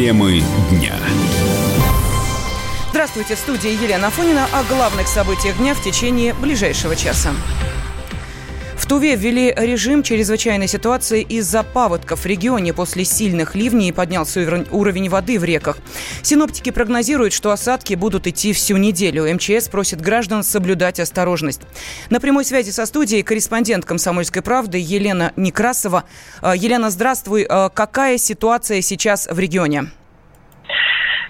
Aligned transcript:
Темы 0.00 0.42
дня. 0.70 0.94
Здравствуйте, 2.88 3.34
в 3.34 3.38
студии 3.38 3.70
Елена 3.70 4.06
Афонина 4.06 4.46
о 4.50 4.64
главных 4.64 5.06
событиях 5.06 5.58
дня 5.58 5.74
в 5.74 5.82
течение 5.82 6.32
ближайшего 6.32 6.96
часа. 6.96 7.32
В 8.80 8.86
Туве 8.86 9.14
ввели 9.14 9.54
режим 9.54 10.02
чрезвычайной 10.02 10.66
ситуации 10.66 11.20
из-за 11.20 11.62
паводков. 11.62 12.20
В 12.20 12.26
регионе 12.26 12.72
после 12.72 13.04
сильных 13.04 13.54
ливней 13.54 13.92
поднялся 13.92 14.64
уровень 14.70 15.10
воды 15.10 15.38
в 15.38 15.44
реках. 15.44 15.76
Синоптики 16.22 16.70
прогнозируют, 16.70 17.34
что 17.34 17.50
осадки 17.50 17.92
будут 17.94 18.26
идти 18.26 18.54
всю 18.54 18.78
неделю. 18.78 19.32
МЧС 19.34 19.68
просит 19.68 20.00
граждан 20.00 20.42
соблюдать 20.42 20.98
осторожность. 20.98 21.60
На 22.08 22.20
прямой 22.20 22.46
связи 22.46 22.70
со 22.70 22.86
студией 22.86 23.22
корреспондент 23.22 23.84
«Комсомольской 23.84 24.40
правды» 24.40 24.78
Елена 24.78 25.34
Некрасова. 25.36 26.04
Э, 26.40 26.54
Елена, 26.56 26.88
здравствуй. 26.88 27.46
Э, 27.48 27.68
какая 27.72 28.16
ситуация 28.16 28.80
сейчас 28.80 29.28
в 29.30 29.38
регионе? 29.38 29.90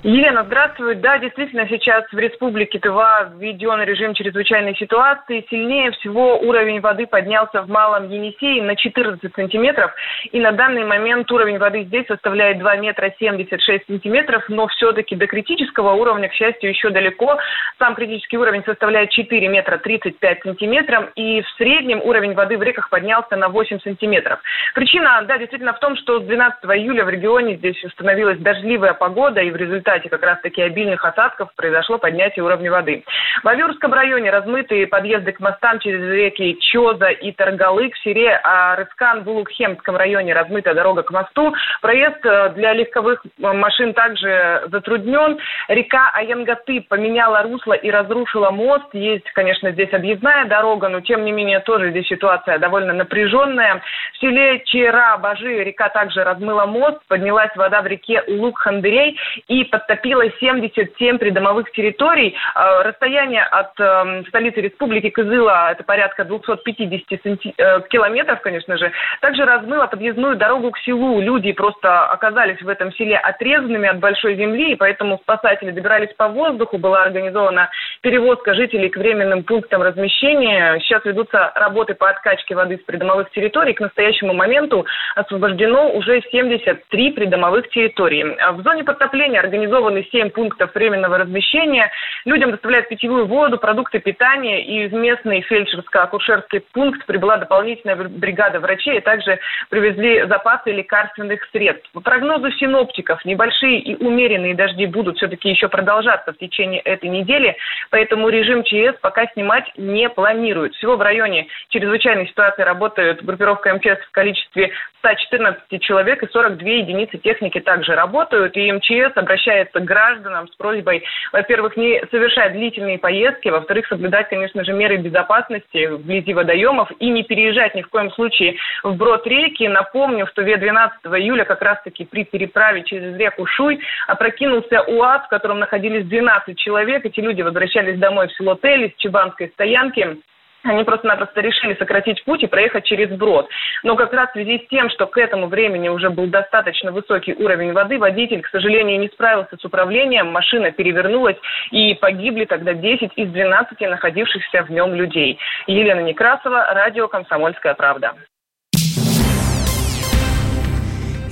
Елена, 0.03 0.45
здравствуй. 0.45 0.95
Да, 0.95 1.19
действительно, 1.19 1.69
сейчас 1.69 2.05
в 2.11 2.19
Республике 2.19 2.79
Тыва 2.79 3.33
введен 3.37 3.83
режим 3.83 4.15
чрезвычайной 4.15 4.75
ситуации. 4.77 5.45
Сильнее 5.51 5.91
всего 5.91 6.39
уровень 6.39 6.81
воды 6.81 7.07
поднялся 7.07 7.61
в 7.61 7.69
Малом 7.69 8.09
Енисее 8.09 8.63
на 8.63 8.77
14 8.77 9.31
сантиметров. 9.35 9.93
И 10.33 10.41
на 10.41 10.53
данный 10.53 10.85
момент 10.85 11.31
уровень 11.31 11.59
воды 11.59 11.83
здесь 11.83 12.07
составляет 12.07 12.61
2 12.61 12.77
метра 12.77 13.13
76 13.19 13.87
сантиметров. 13.89 14.43
Но 14.49 14.69
все-таки 14.69 15.17
до 15.17 15.27
критического 15.27 15.93
уровня, 15.93 16.31
к 16.31 16.33
счастью, 16.33 16.71
еще 16.71 16.89
далеко. 16.89 17.39
Сам 17.81 17.95
критический 17.95 18.37
уровень 18.37 18.63
составляет 18.65 19.09
4 19.11 19.49
метра 19.49 19.79
35 19.79 20.43
сантиметров. 20.43 21.11
И 21.15 21.41
в 21.41 21.49
среднем 21.57 22.03
уровень 22.03 22.35
воды 22.35 22.59
в 22.59 22.63
реках 22.63 22.91
поднялся 22.91 23.37
на 23.37 23.49
8 23.49 23.81
сантиметров. 23.81 24.39
Причина, 24.75 25.23
да, 25.27 25.39
действительно 25.39 25.73
в 25.73 25.79
том, 25.79 25.97
что 25.97 26.21
с 26.21 26.25
12 26.25 26.63
июля 26.77 27.07
в 27.07 27.09
регионе 27.09 27.57
здесь 27.57 27.83
установилась 27.83 28.39
дождливая 28.39 28.93
погода. 28.93 29.41
И 29.41 29.51
в 29.51 29.57
результате 29.57 30.11
как 30.11 30.23
раз-таки 30.23 30.61
обильных 30.61 31.03
осадков 31.03 31.49
произошло 31.57 31.97
поднятие 31.97 32.45
уровня 32.45 32.71
воды. 32.71 33.03
В 33.43 33.49
Аверском 33.49 33.95
районе 33.95 34.29
размытые 34.29 34.87
подъезды 34.87 35.33
к 35.33 35.41
мостам 35.41 35.79
через 35.79 36.03
реки 36.03 36.59
Чоза 36.61 37.09
и 37.09 37.33
Таргалык. 37.33 37.95
В 37.95 38.03
Сире 38.03 38.39
Рыскан, 38.77 39.23
Булукхемском 39.23 39.97
районе 39.97 40.35
размытая 40.35 40.75
дорога 40.75 41.03
к 41.03 41.11
мосту. 41.13 41.55
Проезд 41.81 42.25
э, 42.27 42.51
для 42.57 42.75
легковых 42.75 43.25
э, 43.25 43.53
машин 43.55 43.95
также 43.95 44.65
затруднен. 44.71 45.39
Река 45.69 46.11
Аянгаты 46.13 46.85
поменяла 46.87 47.43
русло 47.43 47.70
и 47.75 47.91
разрушила 47.91 48.51
мост. 48.51 48.87
Есть, 48.93 49.31
конечно, 49.33 49.71
здесь 49.73 49.93
объездная 49.93 50.47
дорога, 50.47 50.89
но 50.89 51.01
тем 51.01 51.25
не 51.25 51.33
менее 51.33 51.61
тоже 51.61 51.91
здесь 51.91 52.07
ситуация 52.09 52.59
довольно 52.59 52.93
напряженная. 52.93 53.83
В 54.15 54.19
селе 54.19 54.63
Чера-Бажи 54.65 55.65
река 55.65 55.89
также 55.89 56.25
размыла 56.25 56.67
мост, 56.67 57.01
поднялась 57.09 57.55
вода 57.57 57.83
в 57.83 57.87
реке 57.87 58.23
Лук-Хандырей 58.27 59.19
и 59.49 59.65
под 59.65 59.81
подтопило 59.91 60.25
77 60.39 61.19
придомовых 61.19 61.71
территорий. 61.73 62.37
А, 62.55 62.83
расстояние 62.83 63.43
от 63.43 63.79
эм, 63.81 64.25
столицы 64.27 64.61
республики 64.61 65.11
Кызыла, 65.11 65.73
это 65.73 65.85
порядка 65.85 66.25
250 66.25 67.23
санти... 67.23 67.55
Э, 67.59 67.81
километров, 67.89 68.41
конечно 68.41 68.77
же, 68.77 68.93
также 69.21 69.45
размыло 69.45 69.87
подъездную 69.87 70.37
дорогу 70.37 70.71
к 70.71 70.79
селу. 70.79 71.21
Люди 71.21 71.53
просто 71.53 72.07
оказались 72.07 72.61
в 72.63 72.69
этом 72.69 72.93
селе 72.93 73.17
отрезанными 73.17 73.89
от 73.89 73.99
большой 73.99 74.37
земли, 74.37 74.73
и 74.73 74.77
поэтому 74.77 75.19
спасатели 75.23 75.71
добирались 75.71 76.15
по 76.17 76.29
воздуху. 76.29 76.79
Была 76.79 77.03
организована 77.03 77.60
Thema 77.61 77.69
перевозка 78.03 78.55
жителей 78.55 78.89
к 78.89 78.97
временным 78.97 79.45
пунктам 79.45 79.83
размещения. 79.83 80.79
Сейчас 80.81 81.05
ведутся 81.05 81.53
работы 81.55 81.95
по 81.95 82.09
откачке 82.11 82.55
воды 82.55 82.79
с 82.79 82.85
придомовых 82.85 83.31
территорий. 83.31 83.75
К 83.75 83.81
настоящему 83.81 84.35
моменту 84.35 84.87
освобождено 85.15 85.91
уже 85.93 86.23
73 86.31 87.13
придомовых 87.13 87.69
территории. 87.71 88.37
В 88.53 88.63
зоне 88.63 88.85
подтопления 88.85 89.41
организованы 89.41 89.71
организованы 89.71 90.07
7 90.11 90.31
пунктов 90.31 90.75
временного 90.75 91.19
размещения. 91.19 91.91
Людям 92.25 92.51
доставляют 92.51 92.89
питьевую 92.89 93.27
воду, 93.27 93.59
продукты 93.59 93.99
питания, 93.99 94.65
и 94.65 94.89
в 94.89 94.95
местный 94.95 95.41
фельдшерско-акушерский 95.43 96.63
пункт 96.73 97.07
прибыла 97.07 97.37
дополнительная 97.37 97.97
бригада 97.97 98.61
врачей, 98.61 98.99
и 98.99 99.01
также 99.01 99.39
привезли 99.69 100.27
запасы 100.27 100.73
лекарственных 100.73 101.41
средств. 101.53 101.91
По 101.93 102.01
прогнозу 102.01 102.51
синоптиков, 102.53 103.25
небольшие 103.25 103.81
и 103.81 103.97
умеренные 104.03 104.55
дожди 104.55 104.87
будут 104.87 105.17
все-таки 105.17 105.51
еще 105.51 105.69
продолжаться 105.69 106.33
в 106.33 106.39
течение 106.39 106.81
этой 106.81 107.09
недели, 107.09 107.57
поэтому 107.91 108.29
режим 108.29 108.63
ЧС 108.63 108.99
пока 109.01 109.27
снимать 109.29 109.71
не 109.77 110.09
планирует. 110.09 110.75
Всего 110.75 110.97
в 110.97 111.03
районе 111.03 111.49
чрезвычайной 111.69 112.29
ситуации 112.29 112.63
работает 112.63 113.25
группировка 113.25 113.75
МЧС 113.75 114.05
в 114.07 114.11
количестве 114.13 114.71
114 115.01 115.83
человек 115.83 116.23
и 116.23 116.29
42 116.29 116.69
единицы 116.69 117.19
техники 117.19 117.59
также 117.61 117.95
работают. 117.95 118.57
И 118.57 118.73
МЧС 118.73 119.17
обращается 119.17 119.81
к 119.81 119.85
гражданам 119.85 120.49
с 120.49 120.55
просьбой, 120.57 121.03
во-первых, 121.33 121.77
не 121.77 122.03
совершать 122.11 122.53
длительные 122.53 122.99
поездки, 122.99 123.49
во-вторых, 123.49 123.87
соблюдать, 123.87 124.29
конечно 124.29 124.65
же, 124.65 124.73
меры 124.73 124.99
безопасности 124.99 125.87
вблизи 125.87 126.35
водоемов 126.35 126.91
и 126.99 127.09
не 127.09 127.25
переезжать 127.25 127.75
ни 127.75 127.83
в 127.83 127.89
коем 127.89 128.11
случае 128.13 128.57
в 128.83 128.95
брод 128.97 129.27
реки. 129.27 129.67
Напомню, 129.67 130.27
что 130.27 130.43
12 130.43 130.99
июля 131.07 131.45
как 131.45 131.63
раз-таки 131.63 132.05
при 132.05 132.25
переправе 132.25 132.83
через 132.85 133.17
реку 133.17 133.47
Шуй 133.47 133.81
опрокинулся 134.07 134.83
УАЗ, 134.83 135.25
в 135.25 135.29
котором 135.29 135.59
находились 135.59 136.07
12 136.07 136.59
человек. 136.59 137.05
Эти 137.05 137.21
люди 137.21 137.43
возвращались 137.43 137.80
домой 137.99 138.29
в 138.29 138.33
село 138.33 138.55
Тели 138.55 138.95
с 138.95 139.01
Чебанской 139.01 139.49
стоянки. 139.49 140.19
Они 140.63 140.85
просто-напросто 140.85 141.41
решили 141.41 141.75
сократить 141.75 142.23
путь 142.25 142.43
и 142.43 142.47
проехать 142.47 142.85
через 142.85 143.09
брод. 143.09 143.49
Но 143.83 143.97
как 143.97 144.13
раз 144.13 144.29
в 144.29 144.33
связи 144.33 144.59
с 144.59 144.69
тем, 144.69 144.91
что 144.91 145.07
к 145.07 145.17
этому 145.17 145.47
времени 145.47 145.89
уже 145.89 146.11
был 146.11 146.27
достаточно 146.27 146.93
высокий 146.93 147.33
уровень 147.33 147.73
воды, 147.73 147.99
водитель, 147.99 148.43
к 148.43 148.49
сожалению, 148.49 149.01
не 149.01 149.09
справился 149.09 149.57
с 149.57 149.65
управлением, 149.65 150.27
машина 150.29 150.71
перевернулась 150.71 151.39
и 151.71 151.95
погибли 151.95 152.45
тогда 152.45 152.75
10 152.75 153.13
из 153.17 153.31
12 153.31 153.81
находившихся 153.81 154.65
в 154.65 154.71
нем 154.71 154.95
людей. 154.95 155.39
Елена 155.67 156.01
Некрасова, 156.01 156.75
радио 156.75 157.09
«Комсомольская 157.09 157.75
правда». 157.75 158.15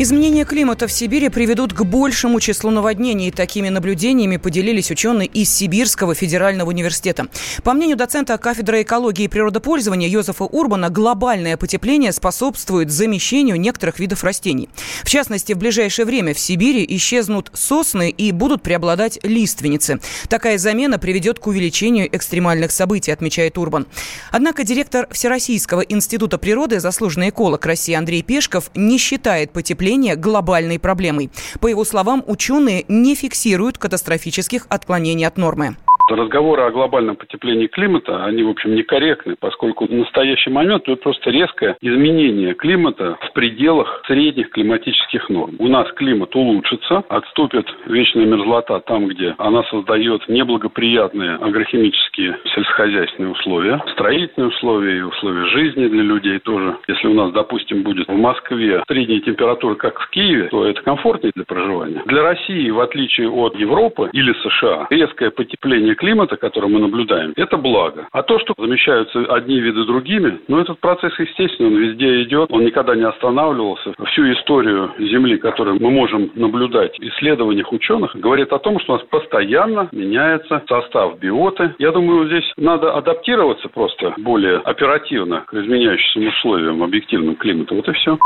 Изменения 0.01 0.45
климата 0.45 0.87
в 0.87 0.93
Сибири 0.93 1.29
приведут 1.29 1.73
к 1.73 1.83
большему 1.83 2.39
числу 2.39 2.71
наводнений. 2.71 3.33
Такими 3.33 3.69
наблюдениями 3.69 4.37
поделились 4.37 4.93
ученые 4.93 5.27
из 5.27 5.53
Сибирского 5.53 6.15
федерального 6.15 6.69
университета. 6.69 7.27
По 7.65 7.73
мнению 7.73 7.97
доцента 7.97 8.39
кафедры 8.39 8.83
экологии 8.83 9.25
и 9.25 9.29
природопользования 9.29 10.07
Йозефа 10.07 10.45
Урбана, 10.45 10.89
глобальное 10.89 11.57
потепление 11.57 12.13
способствует 12.13 12.93
замещению 12.93 13.59
некоторых 13.59 13.99
видов 13.99 14.23
растений. 14.23 14.69
В 15.03 15.11
частности, 15.11 15.53
в 15.53 15.59
ближайшее 15.59 16.07
время 16.07 16.33
в 16.33 16.39
Сибири 16.39 16.87
исчезнут 16.91 17.51
сосны 17.53 18.09
и 18.11 18.31
будут 18.31 18.63
преобладать 18.63 19.19
лиственницы. 19.25 19.99
Такая 20.29 20.59
замена 20.59 21.01
приведет 21.01 21.41
к 21.41 21.47
увеличению 21.49 22.09
экстремальных 22.17 22.71
событий, 22.71 23.11
отмечает 23.11 23.59
Урбан. 23.59 23.89
Однако 24.31 24.63
директор 24.63 25.09
Всероссийского 25.11 25.81
института 25.81 26.39
природы, 26.39 26.79
заслуженный 26.79 27.31
эколог 27.31 27.67
России 27.67 27.95
Андрей 27.95 28.23
Пешков, 28.23 28.71
не 28.77 28.97
считает 28.97 29.51
потепление 29.51 29.88
потепления 29.89 30.17
глобальной 30.17 30.79
проблемой. 30.79 31.31
По 31.61 31.67
его 31.67 31.85
словам, 31.85 32.23
ученые 32.27 32.85
не 32.89 33.15
фиксируют 33.15 33.79
катастрофических 33.79 34.67
отклонений 34.69 35.27
от 35.27 35.39
нормы. 35.39 35.77
Разговоры 36.09 36.63
о 36.63 36.71
глобальном 36.71 37.17
потеплении 37.17 37.67
климата, 37.67 38.25
они, 38.25 38.43
в 38.43 38.49
общем, 38.49 38.75
некорректны, 38.75 39.37
поскольку 39.39 39.87
в 39.87 39.93
настоящий 39.93 40.51
момент 40.51 40.89
это 40.89 40.97
просто 40.97 41.31
резкое 41.31 41.77
изменение 41.83 42.55
климата 42.55 43.19
в 43.21 43.33
пределах 43.33 44.03
средних 44.07 44.51
климатических 44.51 45.29
норм. 45.29 45.57
У 45.59 45.69
нас 45.69 45.91
климат 45.93 46.35
улучшится, 46.35 47.03
отступит 47.09 47.67
вечная 47.87 48.25
мерзлота 48.25 48.81
там, 48.81 49.07
где 49.09 49.35
она 49.39 49.63
создает 49.65 50.27
неблагоприятные 50.29 51.37
агрохимические 51.37 52.39
сельскохозяйственные 52.55 53.33
условия, 53.33 53.83
строительные 53.93 54.49
условия 54.49 54.99
и 54.99 55.03
условия 55.03 55.45
жизни 55.47 55.89
для 55.89 56.03
людей 56.03 56.39
тоже. 56.39 56.77
Если 56.89 57.07
у 57.07 57.15
нас, 57.15 57.33
допустим, 57.33 57.83
будет 57.83 58.09
в 58.09 58.17
Москве 58.17 58.83
средняя 58.89 59.21
температура, 59.21 59.75
как 59.75 60.01
в 60.01 60.11
Киеве, 60.11 60.49
то 60.49 60.67
это 60.67 60.81
комфортнее 60.83 61.33
для 61.35 61.45
проживания. 61.45 62.03
Для 62.07 62.23
России, 62.23 62.71
в 62.71 62.81
отличие 62.81 63.29
от 63.29 63.57
Европы 63.57 64.09
или 64.13 64.33
США, 64.33 64.87
резкое 64.91 65.31
потепление 65.31 65.95
климата, 65.99 66.37
который 66.37 66.71
мы 66.71 66.81
наблюдаем, 66.81 67.33
это 67.37 67.57
благо. 67.57 68.09
А 68.13 68.23
то, 68.23 68.39
что 68.39 68.55
замещаются 68.57 69.21
одни 69.35 69.61
виды 69.61 69.85
другими, 69.85 70.41
ну, 70.49 70.59
этот 70.59 70.79
процесс, 70.81 71.13
естественно, 71.19 71.69
он 71.69 71.77
везде 71.77 72.23
идет, 72.23 72.51
он 72.51 72.65
никогда 72.65 72.95
не 72.95 73.07
останавливался. 73.07 73.93
Всю 74.13 74.33
историю 74.33 74.93
Земли, 74.99 75.39
которую 75.39 75.79
мы 75.81 75.91
можем 75.91 76.31
наблюдать 76.35 76.99
в 76.99 77.03
исследованиях 77.03 77.73
ученых, 77.73 78.15
говорит 78.15 78.53
о 78.53 78.59
том, 78.59 78.81
что 78.81 78.95
у 78.95 78.97
нас 78.97 79.07
постоянно 79.09 79.89
меняется 79.93 80.63
состав 80.69 81.19
биоты. 81.19 81.75
Я 81.79 81.93
думаю, 81.93 82.27
здесь 82.29 82.51
надо 82.57 82.95
адаптироваться 82.95 83.69
просто 83.69 84.15
более 84.19 84.59
оперативно 84.59 85.45
к 85.47 85.55
изменяющимся 85.55 86.29
условиям 86.29 86.83
объективным 86.83 87.37
климата. 87.37 87.75
Вот 87.75 87.89
и 87.89 87.93
все. 87.93 88.19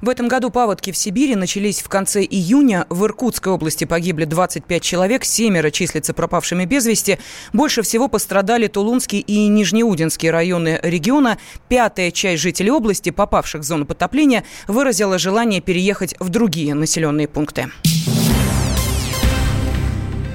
В 0.00 0.08
этом 0.08 0.28
году 0.28 0.50
паводки 0.50 0.92
в 0.92 0.96
Сибири 0.96 1.34
начались 1.34 1.82
в 1.82 1.88
конце 1.88 2.22
июня. 2.22 2.86
В 2.90 3.04
Иркутской 3.06 3.52
области 3.52 3.84
погибли 3.84 4.24
25 4.24 4.82
человек, 4.82 5.24
семеро 5.24 5.70
числятся 5.70 6.14
пропавшими 6.14 6.64
без 6.64 6.86
вести. 6.86 7.03
Больше 7.52 7.82
всего 7.82 8.08
пострадали 8.08 8.66
Тулунский 8.66 9.20
и 9.20 9.46
Нижнеудинский 9.48 10.30
районы 10.30 10.80
региона. 10.82 11.38
Пятая 11.68 12.10
часть 12.10 12.42
жителей 12.42 12.70
области, 12.70 13.10
попавших 13.10 13.62
в 13.62 13.64
зону 13.64 13.86
потопления, 13.86 14.44
выразила 14.68 15.18
желание 15.18 15.60
переехать 15.60 16.14
в 16.18 16.28
другие 16.28 16.74
населенные 16.74 17.28
пункты. 17.28 17.70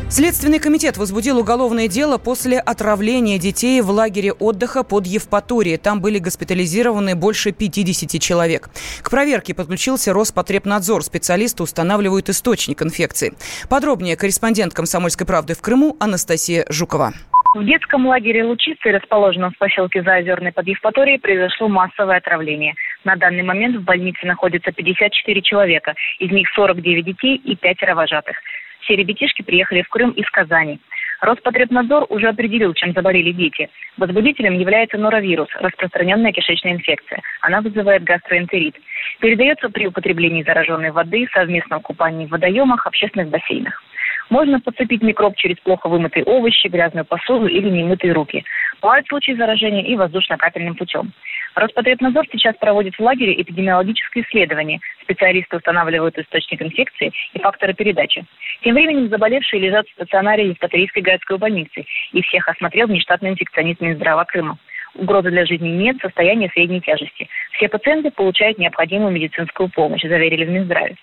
Следственный 0.09 0.57
комитет 0.57 0.97
возбудил 0.97 1.37
уголовное 1.37 1.87
дело 1.87 2.17
после 2.17 2.57
отравления 2.59 3.37
детей 3.37 3.79
в 3.81 3.91
лагере 3.91 4.31
отдыха 4.31 4.83
под 4.83 5.05
Евпаторией. 5.05 5.77
Там 5.77 6.01
были 6.01 6.17
госпитализированы 6.17 7.15
больше 7.15 7.51
50 7.51 8.19
человек. 8.19 8.69
К 9.03 9.11
проверке 9.11 9.53
подключился 9.53 10.11
Роспотребнадзор. 10.11 11.03
Специалисты 11.03 11.61
устанавливают 11.61 12.27
источник 12.27 12.81
инфекции. 12.81 13.33
Подробнее 13.69 14.17
корреспондент 14.17 14.73
«Комсомольской 14.73 15.27
правды» 15.27 15.53
в 15.53 15.61
Крыму 15.61 15.95
Анастасия 15.99 16.65
Жукова. 16.69 17.13
В 17.55 17.63
детском 17.63 18.07
лагере 18.07 18.43
Лучицы, 18.43 18.91
расположенном 18.91 19.51
в 19.51 19.57
поселке 19.57 20.01
Заозерный 20.03 20.51
под 20.51 20.67
Евпаторией, 20.67 21.19
произошло 21.19 21.67
массовое 21.67 22.17
отравление. 22.17 22.73
На 23.03 23.15
данный 23.15 23.43
момент 23.43 23.77
в 23.77 23.83
больнице 23.83 24.25
находится 24.25 24.71
54 24.71 25.41
человека, 25.41 25.93
из 26.19 26.31
них 26.31 26.47
49 26.55 27.05
детей 27.05 27.41
и 27.43 27.55
5 27.55 27.77
вожатых. 27.95 28.37
Все 28.81 28.95
ребятишки 28.95 29.41
приехали 29.41 29.81
в 29.81 29.89
Крым 29.89 30.11
из 30.11 30.29
Казани. 30.29 30.79
Роспотребнадзор 31.21 32.05
уже 32.09 32.29
определил, 32.29 32.73
чем 32.73 32.93
заболели 32.93 33.31
дети. 33.31 33.69
Возбудителем 33.97 34.57
является 34.57 34.97
норовирус, 34.97 35.49
распространенная 35.55 36.31
кишечная 36.31 36.73
инфекция. 36.73 37.21
Она 37.41 37.59
вызывает 37.61 38.03
гастроэнтерит. 38.03 38.75
Передается 39.19 39.69
при 39.69 39.87
употреблении 39.87 40.43
зараженной 40.43 40.91
воды, 40.91 41.27
совместном 41.33 41.81
купании 41.81 42.25
в 42.25 42.29
водоемах, 42.29 42.87
общественных 42.87 43.29
бассейнах. 43.29 43.83
Можно 44.29 44.59
подцепить 44.61 45.01
микроб 45.01 45.35
через 45.35 45.57
плохо 45.57 45.89
вымытые 45.89 46.23
овощи, 46.23 46.67
грязную 46.67 47.03
посуду 47.03 47.47
или 47.47 47.67
немытые 47.67 48.13
руки. 48.13 48.45
Бывают 48.81 49.07
случаи 49.07 49.31
заражения 49.33 49.83
и 49.83 49.95
воздушно-капельным 49.95 50.75
путем. 50.75 51.11
Роспотребнадзор 51.55 52.25
сейчас 52.31 52.55
проводит 52.57 52.95
в 52.95 52.99
лагере 53.01 53.41
эпидемиологическое 53.41 54.23
исследование. 54.23 54.79
Специалисты 55.03 55.57
устанавливают 55.57 56.17
источник 56.17 56.61
инфекции 56.61 57.11
и 57.33 57.39
факторы 57.39 57.73
передачи. 57.73 58.25
Тем 58.63 58.75
временем 58.75 59.09
заболевшие 59.09 59.61
лежат 59.61 59.87
в 59.87 59.93
стационаре 59.93 60.49
Евпаторийской 60.49 61.01
городской 61.01 61.37
больницы. 61.37 61.85
И 62.13 62.21
всех 62.21 62.47
осмотрел 62.47 62.87
внештатный 62.87 63.31
инфекционист 63.31 63.81
Минздрава 63.81 64.25
Крыма. 64.25 64.57
Угрозы 64.95 65.29
для 65.29 65.45
жизни 65.45 65.69
нет, 65.69 65.97
состояние 66.01 66.49
средней 66.49 66.81
тяжести. 66.81 67.29
Все 67.53 67.69
пациенты 67.69 68.11
получают 68.11 68.57
необходимую 68.57 69.11
медицинскую 69.11 69.69
помощь, 69.69 70.01
заверили 70.01 70.45
в 70.45 70.49
Минздраве. 70.49 70.95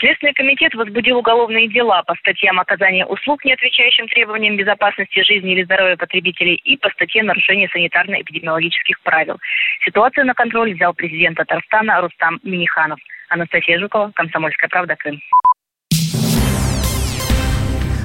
Следственный 0.00 0.32
комитет 0.32 0.74
возбудил 0.74 1.18
уголовные 1.18 1.68
дела 1.68 2.02
по 2.02 2.14
статьям 2.14 2.58
оказания 2.58 3.04
услуг, 3.04 3.44
не 3.44 3.52
отвечающим 3.52 4.08
требованиям 4.08 4.56
безопасности 4.56 5.22
жизни 5.22 5.52
или 5.52 5.64
здоровья 5.64 5.96
потребителей, 5.96 6.54
и 6.54 6.78
по 6.78 6.88
статье 6.88 7.22
нарушения 7.22 7.68
санитарно-эпидемиологических 7.68 8.98
правил. 9.04 9.38
Ситуацию 9.84 10.24
на 10.24 10.32
контроль 10.32 10.72
взял 10.72 10.94
президент 10.94 11.36
Татарстана 11.36 12.00
Рустам 12.00 12.40
Миниханов. 12.42 12.98
Анастасия 13.28 13.78
Жукова, 13.78 14.10
Комсомольская 14.14 14.70
правда, 14.70 14.96
Крым. 14.96 15.20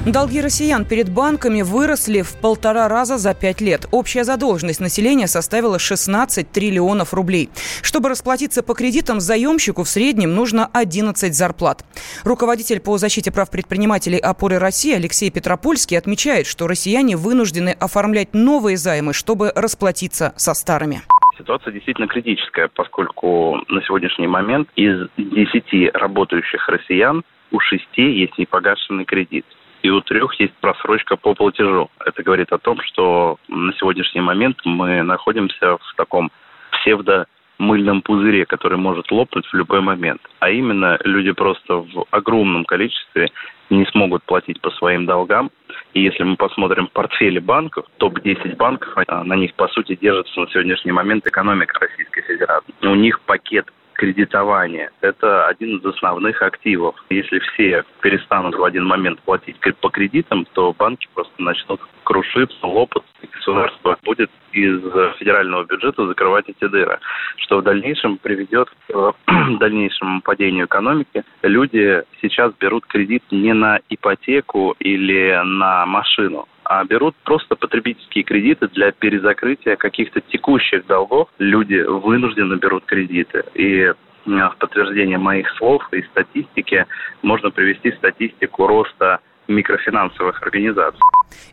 Долги 0.06 0.40
россиян 0.40 0.84
перед 0.84 1.12
банками 1.12 1.62
выросли 1.62 2.22
в 2.22 2.40
полтора 2.40 2.86
раза 2.86 3.18
за 3.18 3.34
пять 3.34 3.60
лет. 3.60 3.86
Общая 3.90 4.22
задолженность 4.22 4.78
населения 4.78 5.26
составила 5.26 5.80
16 5.80 6.48
триллионов 6.48 7.12
рублей. 7.12 7.48
Чтобы 7.82 8.08
расплатиться 8.08 8.62
по 8.62 8.74
кредитам, 8.74 9.18
заемщику 9.18 9.82
в 9.82 9.88
среднем 9.88 10.32
нужно 10.32 10.70
11 10.72 11.34
зарплат. 11.34 11.84
Руководитель 12.22 12.78
по 12.78 12.98
защите 12.98 13.32
прав 13.32 13.50
предпринимателей 13.50 14.18
«Опоры 14.18 14.60
России» 14.60 14.94
Алексей 14.94 15.28
Петропольский 15.28 15.98
отмечает, 15.98 16.46
что 16.46 16.68
россияне 16.68 17.16
вынуждены 17.16 17.70
оформлять 17.70 18.32
новые 18.32 18.76
займы, 18.76 19.12
чтобы 19.12 19.50
расплатиться 19.56 20.34
со 20.36 20.54
старыми. 20.54 21.02
Ситуация 21.36 21.72
действительно 21.72 22.06
критическая, 22.06 22.68
поскольку 22.68 23.56
на 23.68 23.82
сегодняшний 23.82 24.28
момент 24.28 24.68
из 24.76 25.08
10 25.16 25.94
работающих 25.94 26.68
россиян 26.68 27.24
у 27.50 27.58
шести 27.58 28.02
есть 28.02 28.38
непогашенный 28.38 29.04
кредит 29.04 29.44
и 29.82 29.90
у 29.90 30.00
трех 30.00 30.34
есть 30.40 30.54
просрочка 30.60 31.16
по 31.16 31.34
платежу. 31.34 31.90
Это 32.04 32.22
говорит 32.22 32.52
о 32.52 32.58
том, 32.58 32.80
что 32.82 33.38
на 33.48 33.72
сегодняшний 33.74 34.20
момент 34.20 34.58
мы 34.64 35.02
находимся 35.02 35.76
в 35.76 35.94
таком 35.96 36.30
псевдо 36.72 37.26
мыльном 37.58 38.02
пузыре, 38.02 38.44
который 38.44 38.78
может 38.78 39.10
лопнуть 39.10 39.46
в 39.46 39.54
любой 39.54 39.80
момент. 39.80 40.20
А 40.40 40.50
именно, 40.50 40.98
люди 41.04 41.32
просто 41.32 41.76
в 41.76 42.04
огромном 42.10 42.64
количестве 42.64 43.30
не 43.70 43.86
смогут 43.86 44.22
платить 44.24 44.60
по 44.60 44.70
своим 44.70 45.06
долгам. 45.06 45.50
И 45.94 46.02
если 46.02 46.22
мы 46.22 46.36
посмотрим 46.36 46.88
портфели 46.88 47.38
банков, 47.38 47.86
топ-10 47.98 48.56
банков, 48.56 48.92
а 49.06 49.24
на 49.24 49.34
них, 49.34 49.54
по 49.54 49.68
сути, 49.68 49.96
держится 49.96 50.40
на 50.40 50.48
сегодняшний 50.48 50.92
момент 50.92 51.26
экономика 51.26 51.78
Российской 51.80 52.22
Федерации. 52.22 52.74
У 52.82 52.94
них 52.94 53.20
пакет 53.22 53.66
кредитование. 53.96 54.90
Это 55.00 55.46
один 55.46 55.78
из 55.78 55.84
основных 55.84 56.40
активов. 56.42 56.94
Если 57.10 57.38
все 57.38 57.84
перестанут 58.00 58.56
в 58.56 58.64
один 58.64 58.84
момент 58.84 59.20
платить 59.20 59.56
по 59.80 59.88
кредитам, 59.88 60.46
то 60.52 60.72
банки 60.72 61.08
просто 61.14 61.34
начнут 61.38 61.80
крушиться, 62.04 62.66
лопаться, 62.66 63.10
и 63.22 63.26
государство 63.26 63.98
будет 64.04 64.30
из 64.52 64.80
федерального 65.18 65.64
бюджета 65.64 66.06
закрывать 66.06 66.48
эти 66.48 66.68
дыры, 66.68 66.98
что 67.38 67.58
в 67.58 67.62
дальнейшем 67.62 68.18
приведет 68.18 68.68
к 68.86 69.14
дальнейшему 69.58 70.20
падению 70.22 70.66
экономики. 70.66 71.24
Люди 71.42 72.02
сейчас 72.22 72.52
берут 72.60 72.86
кредит 72.86 73.22
не 73.30 73.52
на 73.52 73.80
ипотеку 73.88 74.76
или 74.78 75.40
на 75.44 75.86
машину, 75.86 76.46
а 76.68 76.84
берут 76.84 77.14
просто 77.24 77.54
потребительские 77.54 78.24
кредиты 78.24 78.68
для 78.68 78.90
перезакрытия 78.92 79.76
каких-то 79.76 80.20
текущих 80.20 80.86
долгов. 80.86 81.28
Люди 81.38 81.76
вынуждены 81.76 82.56
берут 82.56 82.84
кредиты. 82.84 83.44
И 83.54 83.92
в 84.24 84.56
подтверждение 84.58 85.18
моих 85.18 85.48
слов 85.56 85.82
и 85.92 86.02
статистики 86.02 86.86
можно 87.22 87.50
привести 87.50 87.92
статистику 87.92 88.66
роста 88.66 89.20
микрофинансовых 89.46 90.42
организаций. 90.42 91.00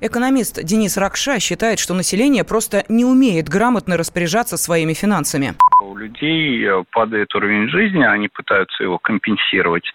Экономист 0.01 0.63
Денис 0.63 0.97
Ракша 0.97 1.39
считает, 1.39 1.77
что 1.77 1.93
население 1.93 2.43
просто 2.43 2.83
не 2.89 3.05
умеет 3.05 3.47
грамотно 3.47 3.97
распоряжаться 3.97 4.57
своими 4.57 4.93
финансами. 4.93 5.53
У 5.81 5.95
людей 5.95 6.65
э, 6.65 6.83
падает 6.91 7.33
уровень 7.35 7.69
жизни, 7.69 8.03
они 8.03 8.29
пытаются 8.29 8.83
его 8.83 8.97
компенсировать 8.97 9.85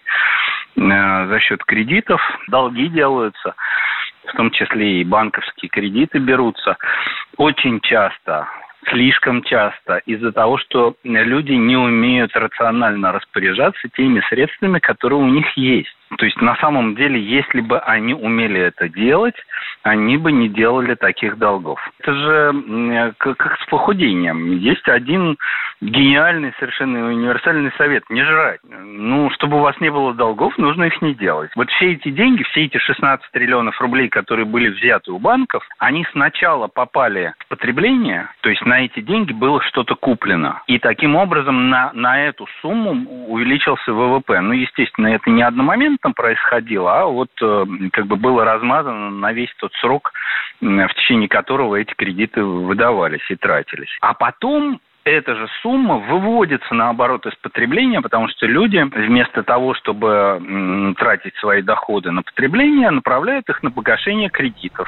э, 0.77 0.79
за 0.79 1.39
счет 1.41 1.63
кредитов, 1.65 2.21
долги 2.47 2.87
делаются 2.87 3.55
в 4.29 4.37
том 4.37 4.51
числе 4.51 5.01
и 5.01 5.03
банковские 5.03 5.69
кредиты 5.69 6.19
берутся, 6.19 6.77
очень 7.37 7.79
часто 7.81 8.47
слишком 8.89 9.43
часто 9.43 9.97
из-за 10.05 10.31
того, 10.31 10.57
что 10.57 10.95
люди 11.03 11.51
не 11.51 11.75
умеют 11.75 12.35
рационально 12.35 13.11
распоряжаться 13.11 13.87
теми 13.89 14.21
средствами, 14.29 14.79
которые 14.79 15.19
у 15.19 15.27
них 15.27 15.45
есть. 15.57 15.95
То 16.17 16.25
есть 16.25 16.41
на 16.41 16.55
самом 16.55 16.95
деле, 16.95 17.21
если 17.21 17.61
бы 17.61 17.79
они 17.79 18.13
умели 18.13 18.59
это 18.59 18.89
делать, 18.89 19.35
они 19.83 20.17
бы 20.17 20.31
не 20.31 20.49
делали 20.49 20.95
таких 20.95 21.37
долгов. 21.37 21.79
Это 21.99 22.13
же 22.13 23.13
как 23.17 23.57
с 23.61 23.69
похудением. 23.69 24.57
Есть 24.57 24.87
один 24.89 25.37
гениальный, 25.81 26.53
совершенно 26.59 27.07
универсальный 27.07 27.71
совет– 27.77 28.03
не 28.09 28.23
жрать. 28.23 28.59
Ну, 28.63 29.29
чтобы 29.31 29.57
у 29.57 29.61
вас 29.61 29.79
не 29.79 29.89
было 29.89 30.13
долгов, 30.13 30.57
нужно 30.57 30.85
их 30.85 31.01
не 31.01 31.13
делать. 31.13 31.51
Вот 31.55 31.69
все 31.69 31.93
эти 31.93 32.09
деньги, 32.09 32.43
все 32.43 32.65
эти 32.65 32.77
16 32.77 33.31
триллионов 33.31 33.79
рублей, 33.79 34.09
которые 34.09 34.45
были 34.45 34.69
взяты 34.69 35.11
у 35.11 35.19
банков, 35.19 35.63
они 35.77 36.05
сначала 36.11 36.67
попали 36.67 37.33
в 37.39 37.47
потребление, 37.49 38.29
то 38.41 38.49
есть 38.49 38.65
на 38.65 38.83
эти 38.83 38.99
деньги 38.99 39.31
было 39.31 39.61
что-то 39.61 39.95
куплено. 39.95 40.61
И 40.67 40.79
таким 40.79 41.15
образом 41.15 41.69
на, 41.69 41.91
на 41.93 42.25
эту 42.25 42.47
сумму 42.61 43.27
увеличился 43.27 43.93
ВВП. 43.93 44.41
Ну, 44.41 44.53
естественно, 44.53 45.07
это 45.07 45.29
не 45.29 45.43
одномоментно 45.43 45.98
происходило, 46.15 47.01
а 47.01 47.05
вот 47.05 47.29
э, 47.41 47.65
как 47.91 48.07
бы 48.07 48.15
было 48.15 48.45
размазано 48.45 49.09
на 49.09 49.33
весь 49.33 49.53
тот 49.59 49.73
срок, 49.81 50.13
в 50.61 50.93
течение 50.95 51.29
которого 51.29 51.75
эти 51.75 51.93
кредиты 51.93 52.43
выдавались 52.43 53.29
и 53.29 53.35
тратились. 53.35 53.95
А 54.01 54.13
потом 54.13 54.79
эта 55.05 55.35
же 55.35 55.47
сумма 55.61 55.97
выводится 55.97 56.73
наоборот 56.73 57.25
из 57.25 57.35
потребления, 57.35 58.01
потому 58.01 58.27
что 58.29 58.45
люди 58.45 58.77
вместо 58.77 59.43
того, 59.43 59.73
чтобы 59.73 60.93
тратить 60.97 61.35
свои 61.37 61.61
доходы 61.61 62.11
на 62.11 62.21
потребление, 62.21 62.91
направляют 62.91 63.49
их 63.49 63.63
на 63.63 63.71
погашение 63.71 64.29
кредитов. 64.29 64.87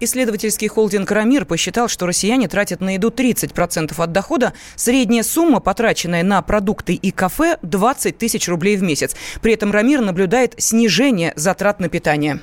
Исследовательский 0.00 0.68
холдинг 0.68 1.10
«Рамир» 1.10 1.44
посчитал, 1.44 1.88
что 1.88 2.06
россияне 2.06 2.48
тратят 2.48 2.80
на 2.80 2.94
еду 2.94 3.10
30% 3.10 3.94
от 3.96 4.12
дохода. 4.12 4.52
Средняя 4.76 5.22
сумма, 5.22 5.60
потраченная 5.60 6.22
на 6.22 6.42
продукты 6.42 6.94
и 6.94 7.10
кафе, 7.10 7.58
20 7.62 8.18
тысяч 8.18 8.48
рублей 8.48 8.76
в 8.76 8.82
месяц. 8.82 9.14
При 9.40 9.52
этом 9.52 9.72
«Рамир» 9.72 10.00
наблюдает 10.00 10.54
снижение 10.58 11.32
затрат 11.36 11.80
на 11.80 11.88
питание. 11.88 12.40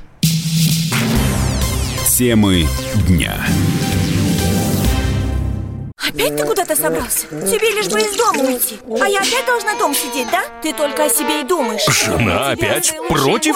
Темы 2.19 2.67
дня. 3.07 3.45
Опять 5.95 6.35
ты 6.35 6.43
куда-то 6.43 6.75
собрался? 6.75 7.27
Тебе 7.27 7.71
лишь 7.71 7.87
бы 7.87 7.99
из 7.99 8.15
дома 8.17 8.43
уйти 8.43 8.77
А 8.99 9.07
я 9.07 9.19
опять 9.19 9.45
должна 9.45 9.75
дома 9.77 9.93
сидеть, 9.93 10.27
да? 10.31 10.43
Ты 10.61 10.73
только 10.73 11.05
о 11.05 11.09
себе 11.09 11.41
и 11.41 11.43
думаешь 11.43 11.85
Жена 11.85 12.51
опять 12.51 12.93
против? 13.07 13.55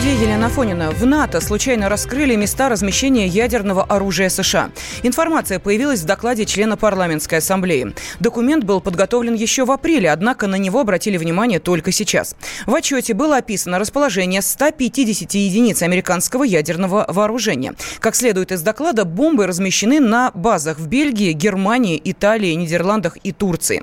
студии 0.00 0.22
Елена 0.22 0.48
Фонина. 0.48 0.90
В 0.92 1.04
НАТО 1.04 1.42
случайно 1.42 1.90
раскрыли 1.90 2.34
места 2.34 2.70
размещения 2.70 3.26
ядерного 3.26 3.84
оружия 3.84 4.30
США. 4.30 4.70
Информация 5.02 5.58
появилась 5.58 6.00
в 6.00 6.06
докладе 6.06 6.46
члена 6.46 6.78
парламентской 6.78 7.34
ассамблеи. 7.34 7.92
Документ 8.18 8.64
был 8.64 8.80
подготовлен 8.80 9.34
еще 9.34 9.66
в 9.66 9.70
апреле, 9.70 10.10
однако 10.10 10.46
на 10.46 10.54
него 10.54 10.80
обратили 10.80 11.18
внимание 11.18 11.58
только 11.58 11.92
сейчас. 11.92 12.34
В 12.64 12.74
отчете 12.74 13.12
было 13.12 13.36
описано 13.36 13.78
расположение 13.78 14.40
150 14.40 15.34
единиц 15.34 15.82
американского 15.82 16.44
ядерного 16.44 17.04
вооружения. 17.06 17.74
Как 17.98 18.14
следует 18.14 18.52
из 18.52 18.62
доклада, 18.62 19.04
бомбы 19.04 19.46
размещены 19.46 20.00
на 20.00 20.30
базах 20.32 20.78
в 20.78 20.86
Бельгии, 20.86 21.32
Германии, 21.32 22.00
Италии, 22.02 22.54
Нидерландах 22.54 23.18
и 23.22 23.32
Турции. 23.32 23.82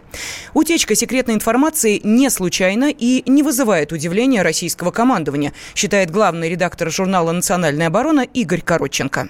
Утечка 0.56 0.96
секретной 0.96 1.36
информации 1.36 2.02
не 2.04 2.32
случайна 2.32 2.90
и 2.90 3.22
не 3.30 3.44
вызывает 3.44 3.92
удивления 3.92 4.42
российского 4.42 4.90
командования, 4.90 5.54
считает 5.76 6.07
главный 6.12 6.50
редактор 6.50 6.92
журнала 6.92 7.32
«Национальная 7.32 7.88
оборона» 7.88 8.22
Игорь 8.22 8.62
Коротченко. 8.62 9.30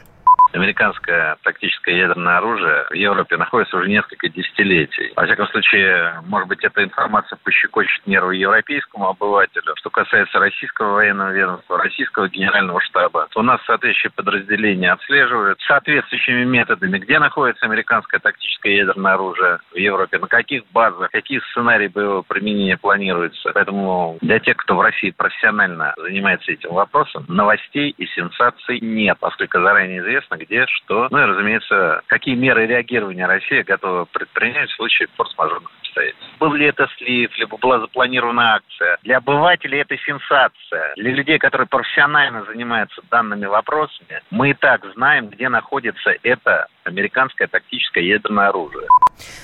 Американское 0.54 1.38
тактическое 1.44 1.96
ядерное 1.96 2.38
оружие 2.38 2.86
в 2.90 2.94
Европе 2.94 3.38
находится 3.38 3.78
уже 3.78 3.90
несколько 3.90 4.30
десятилетий. 4.30 5.12
Во 5.16 5.26
всяком 5.26 5.48
случае, 5.48 6.22
может 6.26 6.48
быть, 6.48 6.64
эта 6.64 6.84
информация 6.84 7.38
пощекочет 7.44 8.06
нервы 8.08 8.36
европейскому 8.36 9.10
обывателю. 9.10 9.74
Что 9.76 9.90
касается 9.90 10.40
российского 10.40 10.94
военного 10.94 11.32
ведомства, 11.32 11.78
российского 11.78 12.30
генерального 12.30 12.82
штаба, 12.82 13.28
то 13.32 13.40
у 13.40 13.44
нас 13.44 13.62
соответствующие 13.66 14.12
подразделения 14.12 14.92
отслеживают 14.92 15.60
соответствующими 15.62 16.44
методами, 16.44 16.98
где 17.00 17.20
находится 17.20 17.66
американское 17.66 18.20
тактическое 18.20 18.74
ядерное 18.74 19.14
оружие 19.14 19.60
в 19.72 19.78
Европе, 19.78 20.18
на 20.20 20.28
каких 20.28 20.64
базах, 20.72 21.12
какие 21.12 21.40
сценарии 21.52 21.88
боевого 21.88 22.22
применения 22.22 22.78
планируются. 22.78 23.52
Поэтому 23.54 24.18
для 24.22 24.40
тех, 24.40 24.58
кто 24.58 24.76
в 24.76 24.82
России 24.82 25.12
профессионально 25.12 25.94
занимается 25.98 26.52
этим 26.52 26.74
вопросом, 26.74 27.26
новостей 27.28 27.94
и 27.98 28.06
сенсаций 28.08 28.80
нет, 28.80 29.18
поскольку 29.20 29.60
заранее 29.60 30.00
известно, 30.00 30.37
где, 30.38 30.66
что. 30.68 31.08
Ну 31.12 31.18
и, 31.18 31.26
разумеется, 31.26 32.02
какие 32.08 32.36
меры 32.36 32.66
реагирования 32.66 33.26
Россия 33.26 33.64
готова 33.64 34.06
предпринять 34.06 34.70
в 34.70 34.76
случае 34.76 35.08
форс-мажорных 35.16 35.72
обстоятельств. 35.82 36.38
Был 36.40 36.54
ли 36.54 36.66
это 36.66 36.88
слив, 36.98 37.36
либо 37.38 37.58
была 37.58 37.80
запланирована 37.80 38.56
акция. 38.56 38.98
Для 39.04 39.18
обывателей 39.18 39.80
это 39.80 39.98
сенсация. 39.98 40.94
Для 40.96 41.12
людей, 41.12 41.40
которые 41.40 41.68
профессионально 41.68 42.44
занимаются 42.46 43.02
данными 43.10 43.46
вопросами, 43.46 44.22
мы 44.30 44.52
и 44.52 44.54
так 44.54 44.86
знаем, 44.94 45.30
где 45.30 45.50
находится 45.50 46.14
это 46.24 46.68
американское 46.88 47.48
тактическое 47.48 48.04
ядерное 48.04 48.50
оружие. 48.50 48.88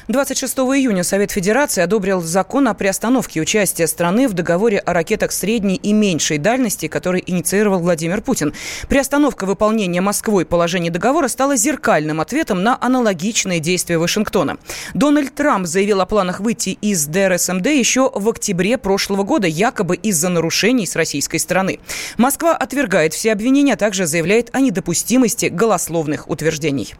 26 0.08 0.58
июня 0.60 1.04
Совет 1.04 1.32
Федерации 1.32 1.82
одобрил 1.82 2.22
закон 2.22 2.68
о 2.68 2.74
приостановке 2.74 3.42
участия 3.42 3.88
страны 3.88 4.28
в 4.28 4.34
договоре 4.34 4.80
о 4.80 4.94
ракетах 4.94 5.32
средней 5.32 5.76
и 5.76 5.94
меньшей 5.94 6.38
дальности, 6.38 6.88
который 6.88 7.24
инициировал 7.26 7.80
Владимир 7.80 8.22
Путин. 8.22 8.54
Приостановка 8.88 9.46
выполнения 9.46 10.02
Москвой 10.02 10.46
положений 10.46 10.92
договора 10.92 11.28
стала 11.28 11.56
зеркальным 11.56 12.22
ответом 12.22 12.64
на 12.64 12.78
аналогичные 12.80 13.60
действия 13.60 13.98
Вашингтона. 13.98 14.58
Дональд 14.94 15.34
Трамп 15.34 15.66
заявил 15.66 16.02
о 16.02 16.06
планах 16.06 16.40
выйти 16.40 16.78
из 16.82 17.06
ДРСМД 17.08 17.68
еще 17.68 18.12
в 18.14 18.30
октябре 18.30 18.78
прошлого 18.78 19.24
года, 19.24 19.48
якобы 19.48 19.96
из-за 19.96 20.30
нарушений 20.30 20.86
с 20.86 20.96
российской 20.96 21.38
стороны. 21.38 21.80
Москва 22.18 22.56
отвергает 22.56 23.14
все 23.14 23.32
обвинения, 23.32 23.74
а 23.74 23.78
также 23.78 24.06
заявляет 24.06 24.50
о 24.54 24.60
недопустимости 24.60 25.48
голословных 25.48 26.30
утверждений. 26.30 26.94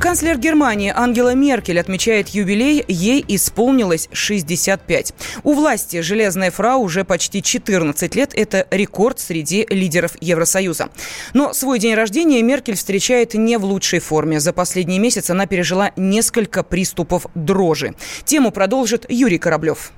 Канцлер 0.00 0.38
Германии 0.38 0.92
Ангела 0.94 1.34
Меркель 1.34 1.80
отмечает 1.80 2.28
юбилей, 2.28 2.84
ей 2.86 3.24
исполнилось 3.26 4.08
65. 4.12 5.12
У 5.42 5.54
власти 5.54 6.02
железная 6.02 6.52
фрау 6.52 6.82
уже 6.82 7.04
почти 7.04 7.42
14 7.42 8.14
лет. 8.14 8.30
Это 8.32 8.68
рекорд 8.70 9.18
среди 9.18 9.66
лидеров 9.68 10.12
Евросоюза. 10.20 10.90
Но 11.34 11.52
свой 11.52 11.80
день 11.80 11.94
рождения 11.94 12.40
Меркель 12.42 12.76
встречает 12.76 13.34
не 13.34 13.58
в 13.58 13.64
лучшей 13.64 13.98
форме. 13.98 14.38
За 14.38 14.52
последний 14.52 15.00
месяц 15.00 15.30
она 15.30 15.46
пережила 15.46 15.90
несколько 15.96 16.62
приступов 16.62 17.26
дрожи. 17.34 17.96
Тему 18.24 18.52
продолжит 18.52 19.04
Юрий 19.08 19.38
Кораблев. 19.38 19.90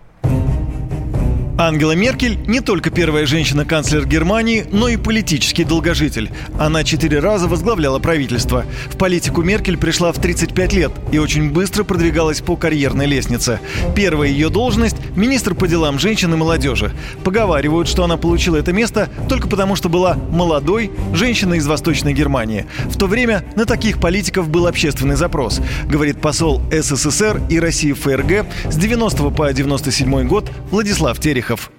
Ангела 1.61 1.93
Меркель 1.93 2.39
не 2.47 2.61
только 2.61 2.89
первая 2.89 3.27
женщина-канцлер 3.27 4.07
Германии, 4.07 4.65
но 4.73 4.89
и 4.89 4.97
политический 4.97 5.65
долгожитель. 5.65 6.31
Она 6.59 6.85
четыре 6.85 7.19
раза 7.19 7.49
возглавляла 7.49 7.99
правительство. 7.99 8.65
В 8.87 8.97
политику 8.97 9.43
Меркель 9.43 9.77
пришла 9.77 10.11
в 10.11 10.19
35 10.19 10.73
лет 10.73 10.91
и 11.13 11.19
очень 11.19 11.51
быстро 11.51 11.85
продвигалась 11.85 12.41
по 12.41 12.57
карьерной 12.57 13.05
лестнице. 13.05 13.61
Первая 13.95 14.31
ее 14.31 14.49
должность– 14.49 14.97
министр 15.17 15.55
по 15.55 15.69
делам 15.69 15.99
женщин 15.99 16.33
и 16.33 16.37
молодежи. 16.39 16.93
Поговаривают, 17.25 17.89
что 17.89 18.05
она 18.05 18.17
получила 18.17 18.57
это 18.57 18.73
место 18.73 19.11
только 19.29 19.47
потому, 19.47 19.77
что 19.77 19.91
была 19.91 20.15
молодой 20.15 20.91
женщиной 21.13 21.59
из 21.59 21.67
Восточной 21.67 22.15
Германии. 22.15 22.65
В 22.87 22.97
то 22.97 23.07
время 23.07 23.45
на 23.55 23.67
таких 23.67 24.01
политиков 24.01 24.49
был 24.49 24.67
общественный 24.67 25.17
запрос, 25.17 25.61
говорит 25.85 26.23
посол 26.23 26.63
СССР 26.73 27.43
и 27.51 27.61
России 27.61 27.93
ФРГ 27.93 28.47
с 28.71 28.77
90 28.77 29.29
по 29.29 29.53
97 29.53 30.27
год 30.27 30.51
Владислав 30.71 31.21
Терех. 31.21 31.50
Терехов. 31.51 31.71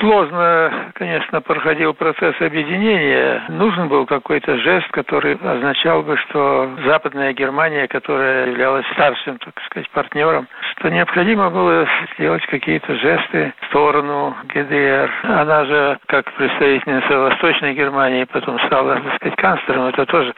Сложно, 0.00 0.92
конечно, 0.94 1.40
проходил 1.40 1.92
процесс 1.92 2.40
объединения. 2.40 3.42
Нужен 3.48 3.88
был 3.88 4.06
какой-то 4.06 4.56
жест, 4.58 4.86
который 4.92 5.34
означал 5.34 6.02
бы, 6.02 6.16
что 6.18 6.70
Западная 6.86 7.32
Германия, 7.32 7.88
которая 7.88 8.46
являлась 8.48 8.86
старшим, 8.92 9.38
так 9.38 9.54
сказать, 9.66 9.90
партнером, 9.90 10.46
что 10.76 10.90
необходимо 10.90 11.50
было 11.50 11.88
сделать 12.14 12.46
какие-то 12.46 12.94
жесты 12.94 13.52
в 13.60 13.66
сторону 13.66 14.36
ГДР. 14.54 15.10
Она 15.24 15.64
же, 15.64 15.98
как 16.06 16.32
представительница 16.34 17.18
Восточной 17.18 17.74
Германии, 17.74 18.24
потом 18.24 18.60
стала, 18.66 19.00
так 19.00 19.16
сказать, 19.16 19.36
канцлером. 19.36 19.86
Это 19.86 20.06
тоже 20.06 20.32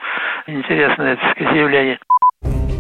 интересное, 0.47 1.17
так 1.17 1.33
сказать, 1.33 1.55
явление. 1.55 1.99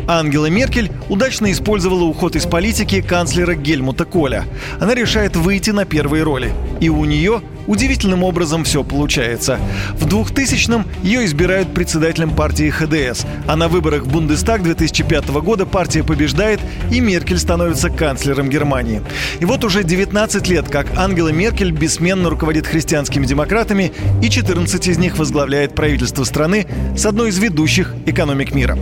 Ангела 0.07 0.47
Меркель 0.47 0.91
удачно 1.09 1.51
использовала 1.53 2.05
уход 2.05 2.37
из 2.37 2.47
политики 2.47 3.01
канцлера 3.01 3.55
Гельмута 3.55 4.05
Коля. 4.05 4.45
Она 4.81 4.95
решает 4.95 5.37
выйти 5.37 5.71
на 5.71 5.85
первые 5.85 6.23
роли. 6.23 6.53
И 6.81 6.89
у 6.89 7.05
нее 7.05 7.43
удивительным 7.67 8.25
образом 8.25 8.65
все 8.65 8.83
получается. 8.83 9.61
В 9.95 10.07
2000-м 10.07 10.85
ее 11.03 11.25
избирают 11.25 11.73
председателем 11.73 12.31
партии 12.31 12.69
ХДС, 12.69 13.25
а 13.47 13.55
на 13.55 13.69
выборах 13.69 14.03
в 14.03 14.13
Бундестаг 14.13 14.63
2005 14.63 15.29
года 15.29 15.67
партия 15.67 16.03
побеждает, 16.03 16.61
и 16.91 17.01
Меркель 17.01 17.39
становится 17.39 17.89
канцлером 17.89 18.51
Германии. 18.51 19.03
И 19.39 19.45
вот 19.45 19.65
уже 19.65 19.85
19 19.85 20.49
лет, 20.49 20.69
как 20.69 20.87
Ангела 20.97 21.29
Меркель 21.29 21.71
бессменно 21.71 22.29
руководит 22.31 22.67
христианскими 22.67 23.25
демократами, 23.25 23.93
и 24.21 24.29
14 24.29 24.89
из 24.89 24.99
них 24.99 25.17
возглавляет 25.19 25.75
правительство 25.75 26.25
страны 26.25 26.67
с 26.97 27.07
одной 27.07 27.29
из 27.29 27.39
ведущих 27.39 27.95
экономик 28.07 28.53
мира. 28.53 28.77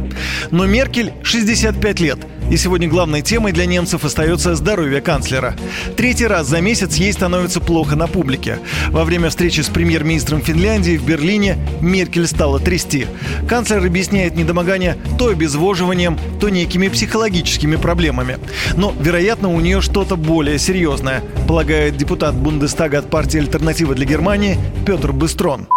Но 0.50 0.65
Меркель 0.99 1.12
65 1.23 2.00
лет– 2.00 2.19
и 2.50 2.57
сегодня 2.57 2.88
главной 2.88 3.21
темой 3.21 3.52
для 3.52 3.67
немцев 3.67 4.05
остается 4.05 4.55
здоровье 4.55 5.02
канцлера. 5.02 5.55
Третий 5.99 6.26
раз 6.26 6.47
за 6.47 6.62
месяц 6.62 6.97
ей 6.97 7.12
становится 7.12 7.61
плохо 7.61 7.95
на 7.95 8.07
публике. 8.07 8.59
Во 8.88 9.05
время 9.05 9.28
встречи 9.28 9.61
с 9.61 9.69
премьер-министром 9.69 10.40
Финляндии 10.40 10.97
в 10.97 11.05
Берлине 11.05 11.59
Меркель 11.83 12.26
стала 12.26 12.59
трясти. 12.59 13.07
Канцлер 13.47 13.85
объясняет 13.85 14.35
недомогание 14.35 14.97
то 15.19 15.28
обезвоживанием, 15.28 16.19
то 16.40 16.49
некими 16.49 16.88
психологическими 16.88 17.76
проблемами. 17.76 18.38
Но, 18.76 18.95
вероятно, 18.99 19.52
у 19.52 19.61
нее 19.61 19.83
что-то 19.83 20.17
более 20.17 20.59
серьезное, 20.59 21.23
полагает 21.47 21.99
депутат 21.99 22.35
Бундестага 22.35 23.00
от 23.00 23.11
партии 23.11 23.40
«Альтернатива 23.40 23.95
для 23.95 24.07
Германии» 24.07 24.59
Петр 24.87 25.12
Быстрон. 25.12 25.69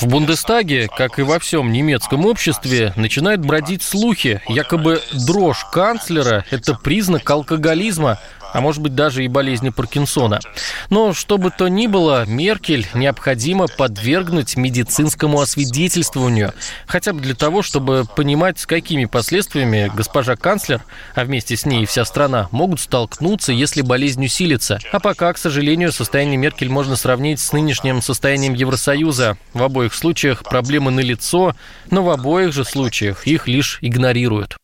В 0.00 0.06
Бундестаге, 0.06 0.88
как 0.88 1.18
и 1.18 1.22
во 1.22 1.38
всем 1.38 1.72
немецком 1.72 2.26
обществе, 2.26 2.92
начинают 2.96 3.40
бродить 3.40 3.82
слухи, 3.82 4.42
якобы 4.48 5.02
дрожь 5.12 5.64
канцлера– 5.72 6.44
это 6.50 6.74
признак 6.74 7.28
алкоголизма, 7.28 8.18
а 8.52 8.60
может 8.60 8.82
быть 8.82 8.94
даже 8.94 9.24
и 9.24 9.28
болезни 9.28 9.70
Паркинсона. 9.70 10.40
Но 10.88 11.12
что 11.12 11.38
бы 11.38 11.50
то 11.50 11.68
ни 11.68 11.86
было, 11.86 12.24
Меркель 12.26 12.86
необходимо 12.94 13.66
подвергнуть 13.66 14.56
медицинскому 14.56 15.40
освидетельствованию, 15.40 16.52
хотя 16.86 17.12
бы 17.12 17.20
для 17.20 17.34
того, 17.34 17.62
чтобы 17.62 18.04
понимать, 18.16 18.58
с 18.58 18.66
какими 18.66 19.04
последствиями 19.04 19.90
госпожа 19.94 20.36
канцлер, 20.36 20.82
а 21.14 21.24
вместе 21.24 21.56
с 21.56 21.64
ней 21.64 21.82
и 21.82 21.86
вся 21.86 22.04
страна, 22.04 22.48
могут 22.50 22.80
столкнуться, 22.80 23.52
если 23.52 23.82
болезнь 23.82 24.24
усилится. 24.24 24.78
А 24.92 25.00
пока, 25.00 25.32
к 25.32 25.38
сожалению, 25.38 25.92
состояние 25.92 26.36
Меркель 26.36 26.68
можно 26.68 26.96
сравнить 26.96 27.40
с 27.40 27.52
нынешним 27.52 28.02
состоянием 28.02 28.54
Евросоюза. 28.54 29.36
В 29.54 29.62
обоих 29.62 29.94
случаях 29.94 30.42
проблемы 30.42 30.90
налицо, 30.90 31.54
но 31.90 32.02
в 32.02 32.10
обоих 32.10 32.52
же 32.52 32.64
случаях 32.64 33.26
их 33.26 33.48
лишь 33.48 33.78
игнорируют. 33.80 34.59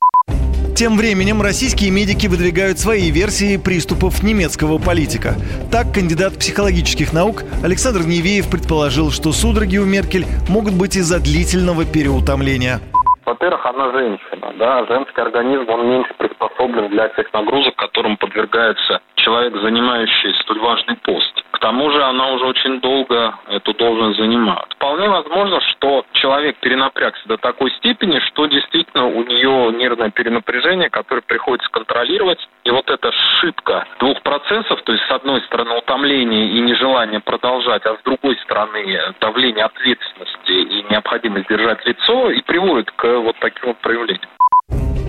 Тем 0.76 0.98
временем 0.98 1.40
российские 1.40 1.90
медики 1.90 2.26
выдвигают 2.26 2.78
свои 2.78 3.10
версии 3.10 3.56
приступов 3.56 4.22
немецкого 4.22 4.76
политика. 4.76 5.32
Так, 5.72 5.94
кандидат 5.94 6.38
психологических 6.38 7.14
наук 7.14 7.44
Александр 7.64 8.06
Невеев 8.06 8.50
предположил, 8.50 9.10
что 9.10 9.32
судороги 9.32 9.78
у 9.78 9.86
Меркель 9.86 10.26
могут 10.50 10.74
быть 10.74 10.96
из-за 10.96 11.18
длительного 11.18 11.86
переутомления. 11.86 12.80
Во-первых, 13.24 13.64
она 13.64 13.90
женщина, 13.90 14.52
да, 14.58 14.84
женский 14.84 15.18
организм, 15.18 15.64
он 15.66 15.88
меньше 15.88 16.12
приспособлен 16.18 16.90
для 16.90 17.08
тех 17.08 17.32
нагрузок, 17.32 17.74
которым 17.76 18.18
подвергается 18.18 19.00
человек, 19.26 19.56
занимающий 19.60 20.32
столь 20.42 20.60
важный 20.60 20.96
пост. 20.98 21.42
К 21.50 21.58
тому 21.58 21.90
же 21.90 22.00
она 22.04 22.28
уже 22.28 22.44
очень 22.46 22.80
долго 22.80 23.34
эту 23.48 23.74
должность 23.74 24.20
занимает. 24.20 24.72
Вполне 24.74 25.08
возможно, 25.08 25.60
что 25.72 26.04
человек 26.12 26.56
перенапрягся 26.60 27.26
до 27.26 27.36
такой 27.36 27.72
степени, 27.72 28.20
что 28.20 28.46
действительно 28.46 29.06
у 29.06 29.24
нее 29.24 29.72
нервное 29.76 30.10
перенапряжение, 30.10 30.90
которое 30.90 31.22
приходится 31.22 31.68
контролировать. 31.70 32.38
И 32.62 32.70
вот 32.70 32.88
эта 32.88 33.08
ошибка 33.08 33.84
двух 33.98 34.22
процессов, 34.22 34.80
то 34.82 34.92
есть 34.92 35.04
с 35.04 35.10
одной 35.10 35.40
стороны 35.42 35.76
утомление 35.78 36.46
и 36.50 36.60
нежелание 36.60 37.18
продолжать, 37.18 37.84
а 37.84 37.96
с 37.96 38.02
другой 38.04 38.36
стороны 38.44 39.14
давление 39.20 39.64
ответственности 39.64 40.52
и 40.52 40.86
необходимость 40.88 41.48
держать 41.48 41.84
лицо, 41.84 42.30
и 42.30 42.42
приводит 42.42 42.92
к 42.92 43.18
вот 43.18 43.34
таким 43.40 43.70
вот 43.70 43.78
проявлениям. 43.78 44.30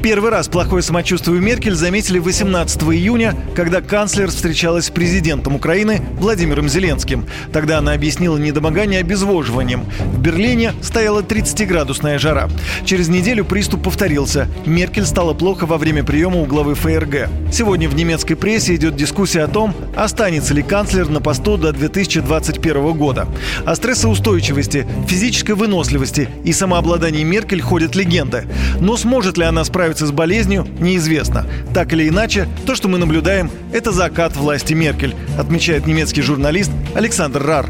Первый 0.07 0.31
раз 0.31 0.47
плохое 0.47 0.81
самочувствие 0.81 1.41
Меркель 1.41 1.73
заметили 1.75 2.17
18 2.17 2.81
июня, 2.83 3.35
когда 3.53 3.81
канцлер 3.81 4.29
встречалась 4.29 4.85
с 4.85 4.89
президентом 4.89 5.55
Украины 5.55 6.01
Владимиром 6.17 6.69
Зеленским. 6.69 7.25
Тогда 7.51 7.79
она 7.79 7.91
объяснила 7.91 8.37
недомогание 8.37 9.01
обезвоживанием. 9.01 9.83
В 9.99 10.21
Берлине 10.21 10.71
стояла 10.81 11.23
30-градусная 11.23 12.19
жара. 12.19 12.47
Через 12.85 13.09
неделю 13.09 13.43
приступ 13.43 13.83
повторился. 13.83 14.47
Меркель 14.65 15.05
стало 15.05 15.33
плохо 15.33 15.65
во 15.65 15.77
время 15.77 16.05
приема 16.05 16.37
у 16.37 16.45
главы 16.45 16.75
ФРГ. 16.75 17.29
Сегодня 17.51 17.89
в 17.89 17.95
немецкой 17.95 18.35
прессе 18.35 18.75
идет 18.75 18.95
дискуссия 18.95 19.41
о 19.41 19.49
том, 19.49 19.75
останется 19.93 20.53
ли 20.53 20.63
канцлер 20.63 21.09
на 21.09 21.19
посту 21.19 21.57
до 21.57 21.73
2021 21.73 22.93
года. 22.93 23.27
О 23.65 23.75
стрессоустойчивости, 23.75 24.87
физической 25.05 25.51
выносливости 25.51 26.29
и 26.45 26.53
самообладании 26.53 27.25
Меркель 27.25 27.61
ходят 27.61 27.93
легенды. 27.93 28.45
Но 28.79 28.95
сможет 28.95 29.37
ли 29.37 29.43
она 29.47 29.63
справиться 29.63 30.05
с 30.05 30.11
болезнью, 30.11 30.65
неизвестно. 30.79 31.45
Так 31.73 31.93
или 31.93 32.07
иначе, 32.07 32.47
то, 32.65 32.75
что 32.75 32.87
мы 32.87 32.97
наблюдаем, 32.97 33.49
это 33.73 33.91
закат 33.91 34.35
власти 34.35 34.73
Меркель, 34.73 35.15
отмечает 35.39 35.87
немецкий 35.87 36.21
журналист 36.21 36.71
Александр 36.95 37.43
Рар 37.43 37.65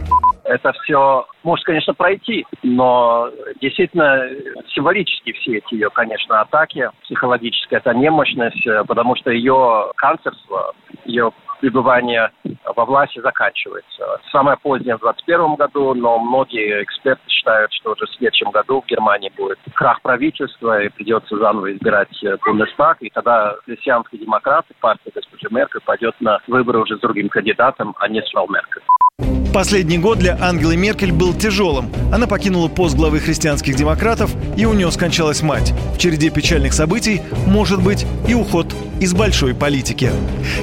это 0.48 0.72
все 0.82 1.26
может, 1.44 1.66
конечно, 1.66 1.94
пройти, 1.94 2.46
но 2.64 3.30
действительно 3.62 4.28
символически 4.74 5.34
все 5.34 5.58
эти 5.58 5.76
ее, 5.76 5.90
конечно, 5.90 6.42
атаки, 6.42 6.90
психологическая 7.04 7.80
эта 7.80 7.94
немощность, 7.94 8.66
потому 8.88 9.16
что 9.16 9.32
ее 9.32 9.92
канцерство, 9.98 10.74
ее 11.06 11.32
пребывание 11.60 12.32
во 12.76 12.86
власти 12.86 13.20
заканчивается. 13.20 14.20
Самое 14.32 14.58
позднее 14.58 14.96
в 14.96 15.02
2021 15.02 15.56
году, 15.56 15.94
но 15.94 16.20
многие 16.20 16.84
эксперты 16.84 17.24
считают, 17.30 17.72
что 17.74 17.92
уже 17.92 18.06
в 18.06 18.16
следующем 18.16 18.52
году 18.52 18.82
в 18.82 18.86
Германии 18.88 19.32
будет 19.36 19.60
крах 19.74 20.02
правительства 20.02 20.82
и 20.82 20.90
придется 20.90 21.38
заново 21.38 21.74
избирать 21.74 22.24
э, 22.24 22.38
Бундестаг, 22.46 22.98
и 23.02 23.10
тогда 23.10 23.56
христианские 23.66 24.22
демократы, 24.22 24.74
партия 24.80 25.12
госпожи 25.14 25.48
Меркель, 25.50 25.82
пойдет 25.82 26.16
на 26.20 26.40
выборы 26.48 26.80
уже 26.80 26.98
с 26.98 27.00
другим 27.00 27.30
кандидатом, 27.30 27.96
а 28.00 28.08
не 28.08 28.22
с 28.22 28.30
Фрау 28.32 28.48
Меркель. 28.50 29.47
Последний 29.58 29.98
год 29.98 30.20
для 30.20 30.38
Ангелы 30.40 30.78
Меркель 30.78 31.12
был 31.12 31.34
тяжелым. 31.34 31.92
Она 32.14 32.28
покинула 32.28 32.68
пост 32.68 32.96
главы 32.96 33.20
христианских 33.20 33.76
демократов, 33.76 34.30
и 34.56 34.66
у 34.66 34.74
нее 34.74 34.92
скончалась 34.92 35.42
мать. 35.42 35.74
В 35.96 35.98
череде 35.98 36.30
печальных 36.30 36.74
событий 36.74 37.24
может 37.48 37.82
быть 37.82 38.06
и 38.28 38.36
уход 38.36 38.68
из 39.00 39.16
большой 39.16 39.56
политики. 39.56 40.12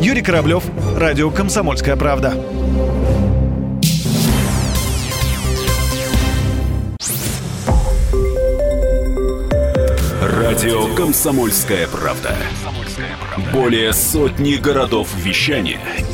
Юрий 0.00 0.22
Кораблев, 0.22 0.62
Радио 0.96 1.33
«Комсомольская 1.33 1.96
правда». 1.96 2.35
Радио 10.22 10.94
«Комсомольская 10.94 11.88
правда». 11.88 12.37
Более 13.52 13.92
сотни 13.92 14.54
городов 14.54 15.09
вещания– 15.16 15.80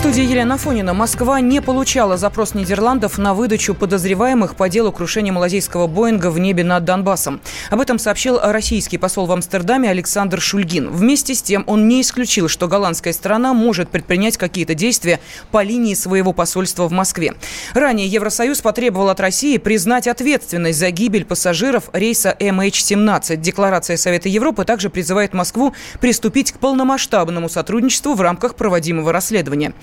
студии 0.00 0.24
Елена 0.24 0.56
Фонина. 0.56 0.94
Москва 0.94 1.42
не 1.42 1.60
получала 1.60 2.16
запрос 2.16 2.54
Нидерландов 2.54 3.18
на 3.18 3.34
выдачу 3.34 3.74
подозреваемых 3.74 4.56
по 4.56 4.70
делу 4.70 4.92
крушения 4.92 5.30
малазийского 5.30 5.88
Боинга 5.88 6.30
в 6.30 6.38
небе 6.38 6.64
над 6.64 6.86
Донбассом. 6.86 7.38
Об 7.68 7.82
этом 7.82 7.98
сообщил 7.98 8.40
российский 8.42 8.96
посол 8.96 9.26
в 9.26 9.32
Амстердаме 9.32 9.90
Александр 9.90 10.40
Шульгин. 10.40 10.88
Вместе 10.88 11.34
с 11.34 11.42
тем 11.42 11.64
он 11.66 11.86
не 11.86 12.00
исключил, 12.00 12.48
что 12.48 12.66
голландская 12.66 13.12
сторона 13.12 13.52
может 13.52 13.90
предпринять 13.90 14.38
какие-то 14.38 14.74
действия 14.74 15.20
по 15.50 15.62
линии 15.62 15.92
своего 15.92 16.32
посольства 16.32 16.88
в 16.88 16.92
Москве. 16.92 17.34
Ранее 17.74 18.08
Евросоюз 18.08 18.62
потребовал 18.62 19.10
от 19.10 19.20
России 19.20 19.58
признать 19.58 20.08
ответственность 20.08 20.78
за 20.78 20.90
гибель 20.92 21.26
пассажиров 21.26 21.90
рейса 21.92 22.34
MH17. 22.40 23.36
Декларация 23.36 23.98
Совета 23.98 24.30
Европы 24.30 24.64
также 24.64 24.88
призывает 24.88 25.34
Москву 25.34 25.74
приступить 26.00 26.52
к 26.52 26.58
полномасштабному 26.58 27.50
сотрудничеству 27.50 28.14
в 28.14 28.22
рамках 28.22 28.54
проводимого 28.54 29.12
расследования. 29.12 29.74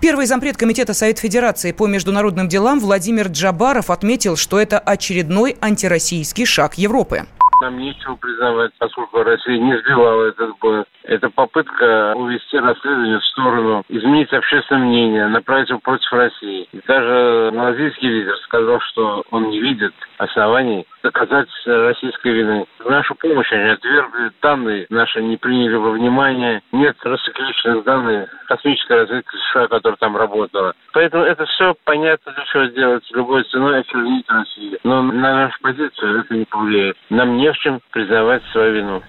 Первый 0.00 0.26
зампред 0.26 0.56
Комитета 0.56 0.94
Совет 0.94 1.18
Федерации 1.18 1.72
по 1.72 1.86
международным 1.86 2.48
делам 2.48 2.80
Владимир 2.80 3.28
Джабаров 3.28 3.90
отметил, 3.90 4.36
что 4.36 4.60
это 4.60 4.78
очередной 4.78 5.56
антироссийский 5.60 6.46
шаг 6.46 6.74
Европы. 6.74 7.26
Нам 7.62 7.78
нечего 7.78 8.16
признавать, 8.16 8.72
поскольку 8.78 9.22
Россия 9.22 9.58
не 9.58 9.78
сбивала 9.78 10.28
этот 10.28 10.50
бой. 10.60 10.84
Это 11.06 11.30
попытка 11.30 12.14
увести 12.16 12.58
расследование 12.58 13.20
в 13.20 13.24
сторону, 13.26 13.84
изменить 13.88 14.32
общественное 14.32 14.82
мнение, 14.82 15.28
направить 15.28 15.68
его 15.68 15.78
против 15.78 16.12
России. 16.12 16.68
И 16.72 16.80
даже 16.86 17.50
малазийский 17.54 18.08
лидер 18.08 18.36
сказал, 18.38 18.80
что 18.80 19.22
он 19.30 19.50
не 19.50 19.60
видит 19.60 19.94
оснований 20.18 20.84
доказать 21.04 21.48
российской 21.64 22.32
вины. 22.32 22.66
Нашу 22.84 23.14
помощь 23.14 23.52
они 23.52 23.70
отвергли, 23.70 24.32
данные 24.42 24.86
наши 24.90 25.22
не 25.22 25.36
приняли 25.36 25.76
во 25.76 25.90
внимание. 25.90 26.62
Нет 26.72 26.96
рассекреченных 27.04 27.84
данных 27.84 28.28
космической 28.48 29.02
разведки 29.02 29.36
США, 29.50 29.68
которая 29.68 29.96
там 29.98 30.16
работала. 30.16 30.74
Поэтому 30.92 31.22
это 31.22 31.46
все 31.46 31.76
понятно, 31.84 32.32
для 32.32 32.44
чего 32.46 32.66
сделать 32.66 33.04
любой 33.12 33.44
ценой 33.44 33.80
очернить 33.80 34.28
Россию. 34.28 34.78
Но 34.82 35.02
на 35.02 35.34
нашу 35.34 35.60
позицию 35.60 36.20
это 36.20 36.34
не 36.34 36.44
повлияет. 36.44 36.96
Нам 37.10 37.36
не 37.36 37.52
в 37.52 37.58
чем 37.58 37.80
признавать 37.92 38.42
свою 38.50 38.72
вину. 38.72 39.02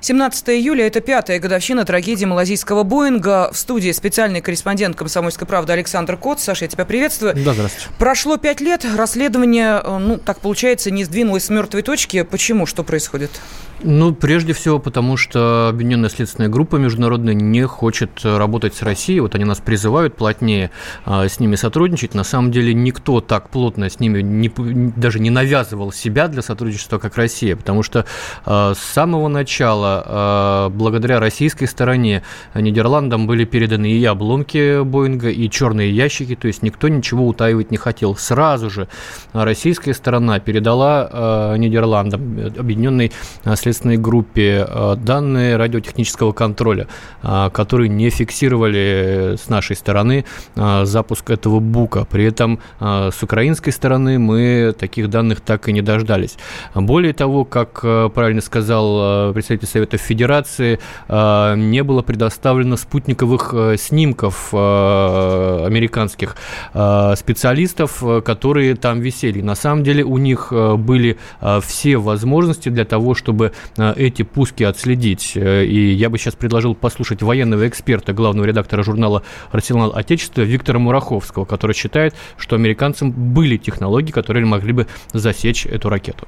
17 0.00 0.48
июля– 0.50 0.86
это 0.86 1.00
пятая 1.00 1.38
годовщина 1.38 1.84
трагедии 1.84 2.24
малазийского 2.24 2.82
Боинга. 2.82 3.50
В 3.52 3.56
студии 3.56 3.90
специальный 3.92 4.40
корреспондент 4.40 4.96
«Комсомольской 4.96 5.46
правды» 5.46 5.72
Александр 5.72 6.16
Кот. 6.16 6.40
Саша, 6.40 6.64
я 6.64 6.68
тебя 6.68 6.84
приветствую. 6.84 7.34
Да, 7.34 7.54
здравствуйте. 7.54 7.88
Прошло 7.98 8.36
пять 8.36 8.60
лет, 8.60 8.84
расследование, 8.96 9.80
э, 9.82 9.98
ну, 9.98 10.18
так 10.18 10.40
получается, 10.40 10.90
не 10.90 11.04
сдвинулось 11.04 11.44
с 11.44 11.48
мертвой 11.50 11.82
точки. 11.82 12.22
Почему? 12.22 12.66
Что 12.66 12.82
происходит? 12.84 13.30
Ну, 13.82 14.14
прежде 14.14 14.54
всего, 14.54 14.78
потому 14.78 15.18
что 15.18 15.68
Объединенная 15.68 16.08
следственная 16.08 16.48
группа 16.48 16.76
международная 16.76 17.34
не 17.34 17.66
хочет 17.66 18.24
работать 18.24 18.74
с 18.74 18.80
Россией. 18.82 19.20
Вот 19.20 19.34
они 19.34 19.44
нас 19.44 19.58
призывают 19.58 20.16
плотнее 20.16 20.70
а, 21.04 21.28
с 21.28 21.40
ними 21.40 21.56
сотрудничать. 21.56 22.14
На 22.14 22.24
самом 22.24 22.50
деле 22.52 22.72
никто 22.72 23.20
так 23.20 23.50
плотно 23.50 23.90
с 23.90 24.00
ними 24.00 24.22
не, 24.22 24.50
даже 24.96 25.20
не 25.20 25.28
навязывал 25.28 25.92
себя 25.92 26.28
для 26.28 26.40
сотрудничества, 26.40 26.98
как 26.98 27.16
Россия. 27.16 27.54
Потому 27.54 27.82
что 27.82 28.06
а, 28.46 28.72
с 28.74 28.78
самого 28.78 29.28
начала 29.28 30.70
благодаря 30.72 31.20
российской 31.20 31.66
стороне 31.66 32.22
Нидерландам 32.54 33.26
были 33.26 33.44
переданы 33.44 33.90
и 33.90 34.04
обломки 34.04 34.82
Боинга, 34.82 35.28
и 35.28 35.50
черные 35.50 35.90
ящики, 35.90 36.34
то 36.34 36.46
есть 36.46 36.62
никто 36.62 36.88
ничего 36.88 37.26
утаивать 37.26 37.70
не 37.70 37.76
хотел. 37.76 38.16
Сразу 38.16 38.70
же 38.70 38.88
российская 39.32 39.92
сторона 39.92 40.40
передала 40.40 41.54
Нидерландам, 41.58 42.52
объединенной 42.58 43.12
следственной 43.44 43.65
группе, 43.96 44.66
данные 44.96 45.56
радиотехнического 45.56 46.32
контроля, 46.32 46.86
которые 47.22 47.88
не 47.88 48.10
фиксировали 48.10 49.36
с 49.36 49.48
нашей 49.48 49.76
стороны 49.76 50.24
запуск 50.54 51.30
этого 51.30 51.60
бука. 51.60 52.04
При 52.04 52.24
этом 52.24 52.60
с 52.80 53.22
украинской 53.22 53.70
стороны 53.70 54.18
мы 54.18 54.74
таких 54.78 55.10
данных 55.10 55.40
так 55.40 55.68
и 55.68 55.72
не 55.72 55.82
дождались. 55.82 56.36
Более 56.74 57.12
того, 57.12 57.44
как 57.44 57.80
э, 57.82 58.10
правильно 58.14 58.40
сказал 58.40 59.30
э, 59.30 59.32
представитель 59.32 59.68
Совета 59.68 59.96
Федерации, 59.96 60.78
э, 61.08 61.54
не 61.56 61.82
было 61.82 62.02
предоставлено 62.02 62.76
спутниковых 62.76 63.54
снимков 63.78 64.52
американских 64.52 66.36
специалистов, 66.72 68.02
которые 68.24 68.74
там 68.76 69.00
висели. 69.00 69.40
На 69.40 69.54
самом 69.54 69.82
деле 69.82 70.04
у 70.04 70.18
них 70.18 70.52
были 70.52 71.18
все 71.62 71.96
возможности 71.96 72.68
для 72.68 72.84
того, 72.84 73.14
чтобы 73.14 73.52
эти 73.76 74.22
пуски 74.22 74.64
отследить. 74.64 75.36
И 75.36 75.92
я 75.92 76.10
бы 76.10 76.18
сейчас 76.18 76.34
предложил 76.34 76.74
послушать 76.74 77.22
военного 77.22 77.68
эксперта, 77.68 78.12
главного 78.12 78.46
редактора 78.46 78.82
журнала 78.82 79.22
«Арсенал 79.52 79.92
Отечества» 79.94 80.42
Виктора 80.42 80.78
Мураховского, 80.78 81.44
который 81.44 81.74
считает, 81.74 82.14
что 82.38 82.56
американцам 82.56 83.12
были 83.34 83.56
технологии, 83.56 84.12
которые 84.12 84.44
могли 84.46 84.72
бы 84.72 84.86
засечь 85.12 85.66
эту 85.66 85.88
ракету. 85.88 86.26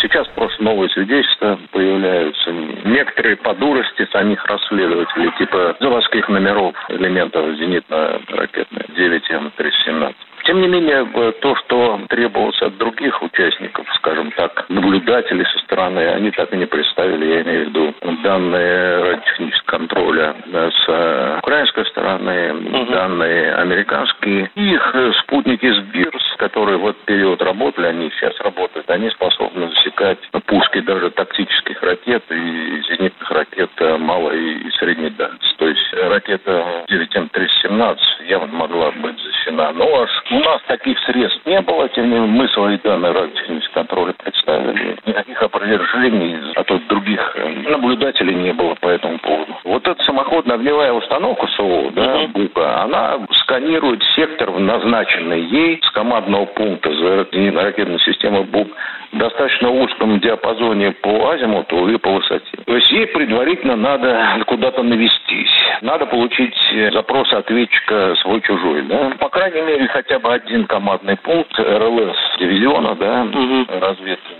Сейчас 0.00 0.26
просто 0.34 0.62
новые 0.64 0.90
свидетельства 0.90 1.58
появляются. 1.70 2.50
Некоторые 2.50 3.36
по 3.36 3.54
дурости 3.54 4.04
самих 4.10 4.44
расследователей, 4.46 5.30
типа 5.38 5.76
заводских 5.78 6.28
номеров 6.28 6.74
элементов 6.88 7.46
зенитно-ракетной 7.56 8.86
9М317. 8.98 10.14
Тем 10.44 10.60
не 10.60 10.68
менее, 10.68 11.04
то, 11.40 11.56
что 11.56 12.00
требовалось 12.08 12.60
от 12.62 12.76
других 12.78 13.22
участников, 13.22 13.86
скажем 13.96 14.32
так, 14.32 14.66
наблюдателей 14.68 15.44
со 15.46 15.58
стороны, 15.60 16.00
они 16.00 16.30
так 16.32 16.52
и 16.52 16.56
не 16.56 16.66
представили, 16.66 17.26
я 17.26 17.42
имею 17.42 17.64
в 17.64 17.68
виду 17.68 17.94
данные 18.22 19.02
радиотехнического 19.02 19.72
контроля 19.72 20.34
с 20.52 20.88
э, 20.88 21.38
украинской 21.38 21.86
стороны, 21.86 22.54
угу. 22.54 22.92
данные 22.92 23.54
американские. 23.54 24.50
Их 24.54 24.90
э, 24.94 25.12
спутники 25.22 25.72
СБИРС, 25.72 26.36
которые 26.38 26.78
в 26.78 26.86
этот 26.86 27.02
период 27.04 27.40
работали, 27.42 27.86
они 27.86 28.10
сейчас 28.10 28.38
работают, 28.40 28.90
они 28.90 29.10
способны 29.10 29.68
засекать 29.68 30.18
пушки 30.46 30.80
даже 30.80 31.10
тактических 31.10 31.82
ракет 31.82 32.22
и 32.30 32.82
зенитных 32.88 33.30
ракет 33.30 33.70
малой 33.98 34.58
и 34.58 34.70
средней 34.72 35.10
дальности. 35.10 35.54
То 35.56 35.68
есть 35.68 35.92
ракета 35.92 36.84
9М317 36.90 37.98
явно 38.28 38.52
могла 38.52 38.90
быть 38.90 39.18
засечена. 39.20 39.72
Но 39.72 40.02
аж 40.02 40.10
у 40.32 40.40
нас 40.40 40.62
таких 40.66 40.98
средств 41.00 41.44
не 41.44 41.60
было, 41.60 41.88
тем 41.90 42.04
не 42.04 42.14
менее 42.18 42.30
мы 42.30 42.48
свои 42.48 42.78
данные 42.78 43.12
радиотехнического 43.12 43.74
контроля 43.74 44.12
представили. 44.14 44.96
Никаких 45.04 45.42
опровержений 45.42 46.52
от 46.54 46.86
других 46.88 47.32
э, 47.36 47.48
наблюдателей 47.68 48.34
не 48.34 48.52
было 48.52 48.74
по 48.76 48.88
этому 48.88 49.18
поводу. 49.18 49.56
Вот 49.64 49.86
эта 49.86 50.02
самоходная 50.04 50.56
огневая 50.56 50.92
установка 50.92 51.46
СО, 51.48 51.90
да, 51.90 52.26
БУКа, 52.28 52.82
она 52.82 53.18
сканирует 53.52 54.02
сектор, 54.16 54.50
назначенный 54.58 55.42
ей 55.42 55.80
с 55.82 55.90
командного 55.90 56.46
пункта 56.46 56.88
зенитно-ракетной 57.32 58.00
системы 58.00 58.44
БУК 58.44 58.68
в 59.12 59.18
достаточно 59.18 59.70
узком 59.70 60.20
диапазоне 60.20 60.92
по 60.92 61.28
азимуту 61.30 61.86
и 61.88 61.98
по 61.98 62.12
высоте. 62.12 62.56
То 62.64 62.74
есть 62.74 62.90
ей 62.90 63.06
предварительно 63.08 63.76
надо 63.76 64.42
куда-то 64.46 64.82
навестись. 64.82 65.50
Надо 65.82 66.06
получить 66.06 66.56
запрос 66.94 67.30
ответчика 67.34 68.14
свой-чужой. 68.22 68.82
Да? 68.84 69.12
По 69.18 69.28
крайней 69.28 69.60
мере, 69.60 69.86
хотя 69.88 70.18
бы 70.18 70.32
один 70.32 70.66
командный 70.66 71.18
пункт 71.18 71.52
РЛС 71.58 72.16
дивизиона, 72.38 72.94
да, 72.94 73.24
угу. 73.24 73.66
разведки 73.80 74.32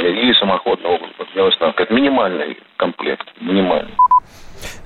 и 0.00 0.32
самоходного 0.34 0.94
опыта. 0.94 1.74
Это 1.76 1.92
минимальный 1.92 2.56
комплект, 2.78 3.26
минимальный. 3.38 3.92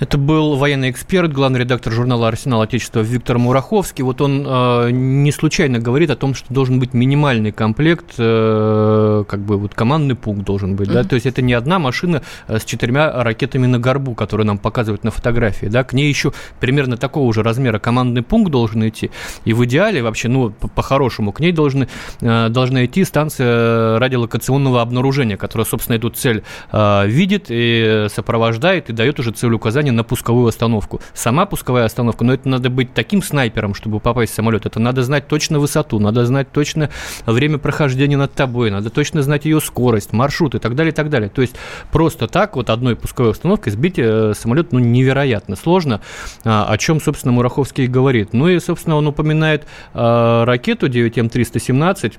Это 0.00 0.16
был 0.16 0.56
военный 0.56 0.90
эксперт, 0.90 1.30
главный 1.30 1.60
редактор 1.60 1.92
журнала 1.92 2.28
«Арсенал 2.28 2.62
Отечества» 2.62 3.00
Виктор 3.00 3.36
Мураховский. 3.36 4.02
Вот 4.02 4.22
он 4.22 4.46
э, 4.48 4.90
не 4.92 5.30
случайно 5.30 5.78
говорит 5.78 6.08
о 6.08 6.16
том, 6.16 6.32
что 6.32 6.52
должен 6.54 6.80
быть 6.80 6.94
минимальный 6.94 7.52
комплект, 7.52 8.14
э, 8.16 9.24
как 9.28 9.40
бы 9.40 9.58
вот 9.58 9.74
командный 9.74 10.14
пункт 10.14 10.46
должен 10.46 10.74
быть, 10.74 10.88
mm-hmm. 10.88 10.94
да, 10.94 11.04
то 11.04 11.16
есть 11.16 11.26
это 11.26 11.42
не 11.42 11.52
одна 11.52 11.78
машина 11.78 12.22
э, 12.48 12.58
с 12.58 12.64
четырьмя 12.64 13.12
ракетами 13.22 13.66
на 13.66 13.78
горбу, 13.78 14.14
которую 14.14 14.46
нам 14.46 14.56
показывают 14.56 15.04
на 15.04 15.10
фотографии, 15.10 15.66
да, 15.66 15.84
к 15.84 15.92
ней 15.92 16.08
еще 16.08 16.32
примерно 16.60 16.96
такого 16.96 17.30
же 17.34 17.42
размера 17.42 17.78
командный 17.78 18.22
пункт 18.22 18.50
должен 18.50 18.88
идти, 18.88 19.10
и 19.44 19.52
в 19.52 19.62
идеале 19.66 20.02
вообще, 20.02 20.28
ну, 20.28 20.48
по-хорошему, 20.48 21.30
к 21.32 21.40
ней 21.40 21.52
должны, 21.52 21.88
э, 22.22 22.48
должна 22.48 22.86
идти 22.86 23.04
станция 23.04 23.98
радиолокационного 23.98 24.80
обнаружения, 24.80 25.36
которая, 25.36 25.66
собственно, 25.66 25.96
эту 25.96 26.08
цель 26.08 26.42
э, 26.72 27.06
видит 27.06 27.48
и 27.50 28.06
сопровождает 28.08 28.88
и 28.88 28.94
дает 28.94 29.20
уже 29.20 29.32
цель 29.32 29.52
указания 29.52 29.89
на 29.92 30.05
пусковую 30.05 30.48
остановку. 30.48 31.00
Сама 31.14 31.46
пусковая 31.46 31.85
остановка, 31.85 32.24
но 32.24 32.35
это 32.35 32.48
надо 32.48 32.70
быть 32.70 32.94
таким 32.94 33.22
снайпером, 33.22 33.74
чтобы 33.74 34.00
попасть 34.00 34.33
в 34.33 34.35
самолет. 34.35 34.66
Это 34.66 34.81
надо 34.81 35.03
знать 35.03 35.29
точно 35.29 35.59
высоту, 35.59 35.98
надо 35.98 36.24
знать 36.26 36.50
точно 36.53 36.90
время 37.26 37.59
прохождения 37.59 38.16
над 38.16 38.33
тобой, 38.33 38.70
надо 38.70 38.90
точно 38.90 39.22
знать 39.22 39.44
ее 39.44 39.61
скорость, 39.61 40.12
маршрут 40.12 40.55
и 40.55 40.59
так 40.59 40.74
далее, 40.74 40.92
и 40.92 40.94
так 40.94 41.11
далее. 41.11 41.29
То 41.29 41.42
есть 41.42 41.57
просто 41.92 42.29
так 42.29 42.57
вот 42.57 42.70
одной 42.70 42.96
пусковой 42.96 43.33
установкой 43.33 43.72
сбить 43.72 43.98
э, 43.98 44.33
самолет 44.35 44.72
ну, 44.72 44.79
невероятно 44.79 45.57
сложно, 45.57 46.00
а, 46.44 46.66
о 46.68 46.79
чем, 46.79 47.00
собственно, 47.00 47.33
Мураховский 47.33 47.87
говорит. 47.87 48.33
Ну 48.33 48.48
и, 48.48 48.59
собственно, 48.59 48.96
он 48.96 49.07
упоминает 49.07 49.66
э, 49.94 50.44
ракету 50.44 50.88
9М317, 50.88 52.14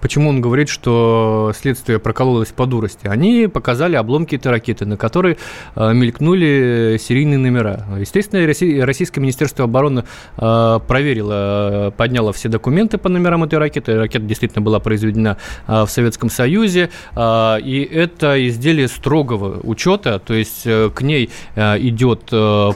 Почему 0.00 0.28
он 0.28 0.40
говорит, 0.40 0.68
что 0.68 1.52
следствие 1.58 1.98
прокололось 1.98 2.48
по 2.48 2.66
дурости? 2.66 3.06
Они 3.06 3.46
показали 3.46 3.96
обломки 3.96 4.36
этой 4.36 4.48
ракеты, 4.48 4.84
на 4.84 4.96
которой 4.96 5.38
э, 5.74 5.92
мелькнули 5.94 6.98
серийные 7.00 7.38
номера. 7.38 7.84
Естественно, 7.98 8.46
Российское 8.84 9.20
Министерство 9.20 9.64
обороны 9.64 10.04
э, 10.36 10.80
проверило, 10.86 11.92
подняло 11.96 12.32
все 12.32 12.48
документы 12.48 12.98
по 12.98 13.08
номерам 13.08 13.44
этой 13.44 13.58
ракеты. 13.58 13.96
Ракета 13.98 14.24
действительно 14.24 14.62
была 14.62 14.78
произведена 14.78 15.38
э, 15.66 15.82
в 15.82 15.88
Советском 15.88 16.30
Союзе. 16.30 16.90
И 17.16 17.88
это 17.90 18.46
изделие 18.48 18.88
строгого 18.88 19.60
учета, 19.62 20.18
то 20.18 20.34
есть 20.34 20.64
к 20.64 21.02
ней 21.02 21.30
идет 21.56 22.30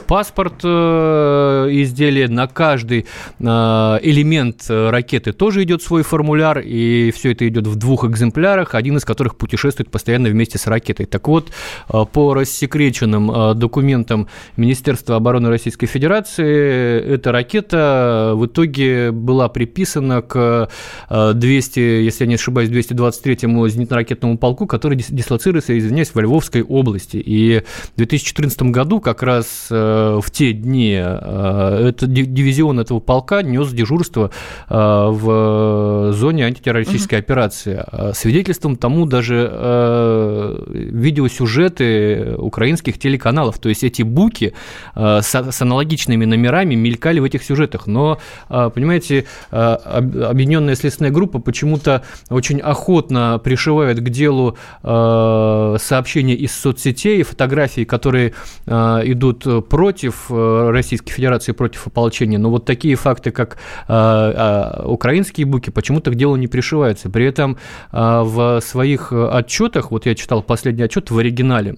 паспорт 0.07 0.63
изделия, 0.63 2.27
на 2.27 2.47
каждый 2.47 3.05
элемент 3.39 4.65
ракеты 4.69 5.31
тоже 5.31 5.63
идет 5.63 5.81
свой 5.81 6.03
формуляр, 6.03 6.59
и 6.59 7.02
все 7.11 7.31
это 7.31 7.47
идет 7.47 7.67
в 7.67 7.75
двух 7.75 8.05
экземплярах, 8.05 8.75
один 8.75 8.97
из 8.97 9.05
которых 9.05 9.35
путешествует 9.35 9.89
постоянно 9.91 10.29
вместе 10.29 10.57
с 10.57 10.67
ракетой. 10.67 11.05
Так 11.05 11.27
вот, 11.27 11.51
э, 11.89 12.05
по 12.11 12.33
рассекреченным 12.33 13.31
э, 13.31 13.53
документам 13.55 14.27
Министерства 14.57 15.15
обороны 15.15 15.49
Российской 15.49 15.87
Федерации, 15.87 16.99
эта 17.13 17.31
ракета 17.31 18.33
в 18.35 18.45
итоге 18.45 19.11
была 19.11 19.49
приписана 19.49 20.21
к 20.21 20.69
200, 21.09 21.79
э, 21.79 22.03
если 22.03 22.23
я 22.23 22.27
не 22.27 22.35
ошибаюсь, 22.35 22.69
223-му 22.69 23.67
зенитно-ракетному 23.67 24.37
полку, 24.37 24.65
который 24.65 24.97
дислоцируется, 24.97 25.77
извиняюсь, 25.77 26.13
во 26.13 26.21
Львовской 26.21 26.61
области. 26.61 27.17
И 27.17 27.63
в 27.93 27.97
2014 27.97 28.63
году, 28.63 28.99
как 28.99 29.23
раз 29.23 29.67
в 29.69 30.23
те 30.31 30.53
дни, 30.53 30.93
этот 30.93 32.11
дивизион 32.11 32.79
этого 32.79 32.99
полка 32.99 33.41
нес 33.41 33.71
дежурство 33.71 34.31
в 34.69 36.13
зоне 36.13 36.45
антитеррористической 36.45 36.92
антитеррористической 36.93 37.19
угу. 37.19 37.23
операции. 37.23 37.83
А 37.85 38.13
свидетельством 38.13 38.75
тому 38.75 39.05
даже 39.05 39.49
э, 39.51 40.63
видеосюжеты 40.67 42.35
украинских 42.37 42.99
телеканалов. 42.99 43.59
То 43.59 43.69
есть 43.69 43.83
эти 43.83 44.03
буки 44.03 44.53
э, 44.95 45.19
с, 45.21 45.33
с 45.33 45.61
аналогичными 45.61 46.25
номерами 46.25 46.75
мелькали 46.75 47.19
в 47.19 47.23
этих 47.23 47.43
сюжетах. 47.43 47.87
Но, 47.87 48.19
э, 48.49 48.69
понимаете, 48.73 49.25
э, 49.51 49.57
объединенная 49.57 50.75
следственная 50.75 51.11
группа 51.11 51.39
почему-то 51.39 52.03
очень 52.29 52.59
охотно 52.59 53.39
пришивает 53.43 53.99
к 53.99 54.09
делу 54.09 54.57
э, 54.83 55.77
сообщения 55.79 56.35
из 56.35 56.55
соцсетей, 56.55 57.23
фотографии, 57.23 57.83
которые 57.83 58.33
э, 58.65 59.01
идут 59.05 59.45
против 59.69 60.25
э, 60.29 60.69
Российской 60.71 61.11
Федерации, 61.11 61.51
против 61.51 61.87
ополчения. 61.87 62.37
Но 62.37 62.49
вот 62.49 62.65
такие 62.65 62.95
факты, 62.95 63.31
как 63.31 63.57
э, 63.87 63.93
э, 63.93 64.85
украинские 64.85 65.45
буки, 65.45 65.69
почему-то 65.69 66.11
к 66.11 66.15
делу 66.15 66.35
не 66.35 66.47
пришивают 66.47 66.82
раскрывается. 66.83 67.09
При 67.09 67.25
этом 67.25 67.57
а, 67.91 68.23
в 68.23 68.61
своих 68.61 69.11
отчетах, 69.11 69.91
вот 69.91 70.05
я 70.05 70.15
читал 70.15 70.43
последний 70.43 70.83
отчет 70.83 71.11
в 71.11 71.17
оригинале, 71.17 71.77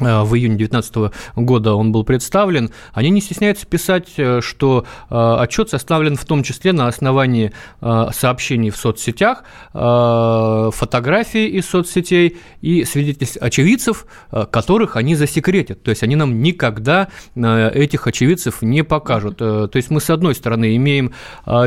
в 0.00 0.34
июне 0.34 0.56
2019 0.56 1.12
года 1.36 1.74
он 1.74 1.92
был 1.92 2.04
представлен, 2.04 2.70
они 2.92 3.10
не 3.10 3.20
стесняются 3.20 3.66
писать, 3.66 4.08
что 4.40 4.84
отчет 5.08 5.70
составлен 5.70 6.16
в 6.16 6.24
том 6.24 6.42
числе 6.42 6.72
на 6.72 6.88
основании 6.88 7.52
сообщений 7.80 8.70
в 8.70 8.76
соцсетях, 8.76 9.44
фотографий 9.72 11.46
из 11.48 11.68
соцсетей 11.68 12.38
и 12.60 12.84
свидетельств 12.84 13.38
очевидцев, 13.40 14.06
которых 14.50 14.96
они 14.96 15.14
засекретят. 15.14 15.82
То 15.82 15.90
есть 15.90 16.02
они 16.02 16.16
нам 16.16 16.42
никогда 16.42 17.08
этих 17.34 18.06
очевидцев 18.06 18.62
не 18.62 18.82
покажут. 18.84 19.38
То 19.38 19.70
есть 19.74 19.90
мы, 19.90 20.00
с 20.00 20.10
одной 20.10 20.34
стороны, 20.34 20.76
имеем 20.76 21.12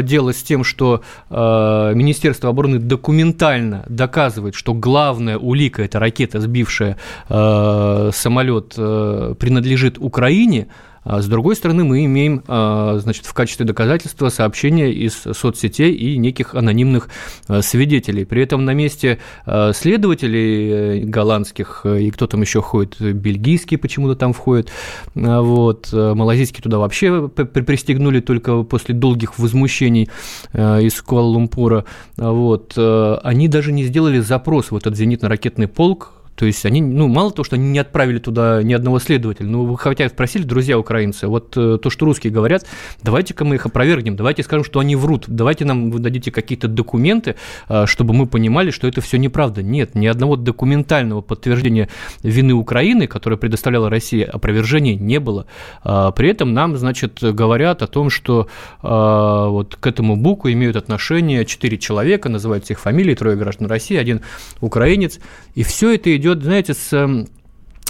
дело 0.02 0.34
с 0.34 0.44
тем, 0.44 0.64
что 0.64 1.02
Министерство 1.30 2.50
обороны 2.50 2.80
документально 2.80 3.86
доказывает, 3.88 4.56
что 4.56 4.74
главная 4.74 5.38
улика– 5.38 5.82
это 5.84 6.00
ракета, 6.00 6.40
сбившая 6.40 6.98
самолет 8.18 8.74
э, 8.78 9.36
принадлежит 9.40 9.98
Украине, 10.00 10.68
а 11.10 11.22
с 11.22 11.28
другой 11.28 11.56
стороны, 11.56 11.86
мы 11.86 12.04
имеем 12.04 12.44
а, 12.48 12.98
значит, 13.00 13.26
в 13.26 13.34
качестве 13.34 13.66
доказательства 13.66 14.28
сообщения 14.28 14.92
из 14.92 15.14
соцсетей 15.14 15.94
и 15.94 16.18
неких 16.18 16.54
анонимных 16.54 17.08
а, 17.48 17.62
свидетелей. 17.62 18.26
При 18.26 18.44
этом 18.44 18.66
на 18.66 18.74
месте 18.74 19.20
следователей 19.74 20.70
э, 20.70 21.06
голландских, 21.06 21.82
э, 21.86 22.02
и 22.02 22.12
кто 22.12 22.28
там 22.28 22.42
еще 22.42 22.62
ходит, 22.62 23.00
бельгийский 23.00 23.78
почему-то 23.78 24.16
там 24.16 24.34
входит, 24.34 24.70
вот, 25.16 25.94
малазийский 25.94 26.62
туда 26.62 26.78
вообще 26.78 27.30
пристегнули 27.30 28.20
только 28.20 28.64
после 28.64 28.94
долгих 28.94 29.40
возмущений 29.40 30.10
из 30.54 31.02
Куала-Лумпура, 31.02 31.86
вот, 32.18 32.78
они 32.78 33.48
даже 33.48 33.72
не 33.72 33.84
сделали 33.84 34.20
запрос 34.20 34.72
в 34.72 34.76
этот 34.76 34.96
зенитно-ракетный 34.96 35.68
полк, 35.68 36.17
то 36.38 36.46
есть 36.46 36.66
они, 36.68 36.82
ну, 36.82 37.08
мало 37.08 37.32
того, 37.32 37.44
что 37.44 37.56
они 37.56 37.70
не 37.70 37.80
отправили 37.80 38.20
туда 38.20 38.62
ни 38.62 38.72
одного 38.72 39.00
следователя, 39.00 39.48
ну, 39.48 39.76
хотя 39.76 40.08
спросили, 40.08 40.44
друзья 40.44 40.78
украинцы, 40.78 41.26
вот 41.26 41.58
э, 41.58 41.80
то, 41.82 41.90
что 41.90 42.06
русские 42.06 42.32
говорят, 42.32 42.68
давайте-ка 43.02 43.44
мы 43.44 43.56
их 43.56 43.66
опровергнем, 43.66 44.16
давайте 44.16 44.44
скажем, 44.44 44.64
что 44.64 44.80
они 44.80 44.96
врут, 44.96 45.26
давайте 45.28 45.66
нам 45.66 45.90
вы 45.90 45.98
дадите 45.98 46.30
какие-то 46.30 46.68
документы, 46.68 47.38
э, 47.70 47.88
чтобы 47.88 48.14
мы 48.14 48.28
понимали, 48.28 48.70
что 48.70 48.88
это 48.88 49.02
все 49.02 49.18
неправда. 49.18 49.64
Нет, 49.64 49.96
ни 49.96 50.06
одного 50.06 50.36
документального 50.36 51.22
подтверждения 51.22 51.90
вины 52.22 52.54
Украины, 52.54 53.08
которое 53.08 53.38
предоставляла 53.38 53.90
Россия, 53.90 54.30
опровержения 54.30 54.94
не 54.94 55.20
было. 55.20 55.48
А, 55.84 56.12
при 56.12 56.30
этом 56.30 56.54
нам, 56.54 56.78
значит, 56.78 57.18
говорят 57.22 57.82
о 57.82 57.88
том, 57.88 58.12
что 58.12 58.48
а, 58.84 59.48
вот 59.48 59.76
к 59.76 59.88
этому 59.88 60.16
буку 60.16 60.52
имеют 60.52 60.76
отношение 60.76 61.46
четыре 61.46 61.80
человека, 61.80 62.30
называются 62.30 62.74
их 62.74 62.80
фамилии, 62.80 63.16
трое 63.16 63.36
граждан 63.36 63.68
России, 63.68 63.98
один 63.98 64.22
украинец, 64.62 65.20
и 65.56 65.64
все 65.64 65.96
это 65.96 66.16
идет 66.16 66.27
идет, 66.28 66.44
знаете, 66.44 66.74
с 66.74 66.94
эм, 66.94 67.28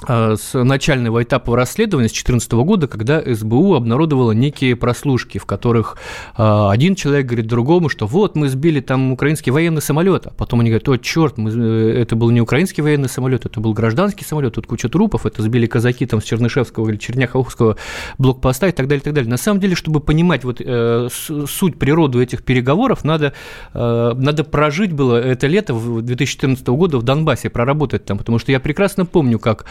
с 0.06 0.54
начального 0.54 1.24
этапа 1.24 1.56
расследования 1.56 2.08
с 2.08 2.12
2014 2.12 2.52
года, 2.54 2.88
когда 2.88 3.22
СБУ 3.22 3.76
обнародовала 3.76 4.32
некие 4.32 4.76
прослушки, 4.76 5.38
в 5.38 5.46
которых 5.46 5.98
э, 6.38 6.68
один 6.70 6.96
человек 6.96 7.26
говорит 7.26 7.48
другому, 7.48 7.90
что 7.90 8.06
вот 8.06 8.36
мы 8.36 8.50
сбили 8.50 8.80
там 8.80 9.12
украинский 9.12 9.52
военный 9.52 9.82
самолет, 9.82 10.28
а 10.28 10.32
потом 10.32 10.60
они 10.60 10.70
говорят, 10.70 10.88
о, 10.90 10.98
черт, 10.98 11.38
мы, 11.38 11.52
э, 11.52 12.02
это 12.02 12.16
был 12.16 12.30
не 12.30 12.42
украинский 12.42 12.84
военный 12.84 13.10
самолет, 13.10 13.46
это 13.46 13.60
был 13.60 13.74
гражданский 13.74 14.24
самолет, 14.24 14.54
тут 14.54 14.68
куча 14.68 14.88
трупов, 14.90 15.26
это 15.26 15.42
сбили 15.42 15.66
казаки 15.66 16.06
там 16.06 16.22
с 16.22 16.24
Чернышевского 16.24 16.90
или 16.90 16.98
Черняховского 16.98 17.78
блокпоста 18.18 18.68
и 18.68 18.72
так 18.72 18.88
далее, 18.88 19.02
и 19.02 19.04
так 19.04 19.14
далее. 19.14 19.30
На 19.30 19.38
самом 19.38 19.60
деле, 19.60 19.76
чтобы 19.76 20.00
понимать 20.00 20.44
вот 20.44 20.62
э, 20.64 21.10
суть, 21.10 21.80
природу 21.80 22.22
этих 22.22 22.44
переговоров, 22.44 23.04
надо, 23.04 23.34
э, 23.74 24.14
надо 24.16 24.44
прожить 24.44 24.94
было 24.94 25.16
это 25.16 25.48
лето 25.48 25.74
2014 25.74 26.66
года 26.68 26.98
в 26.98 27.04
Донбассе, 27.04 27.50
проработать 27.50 28.06
там, 28.06 28.18
потому 28.18 28.40
что 28.40 28.52
я 28.52 28.60
прекрасно 28.60 29.06
помню, 29.06 29.40
как 29.40 29.66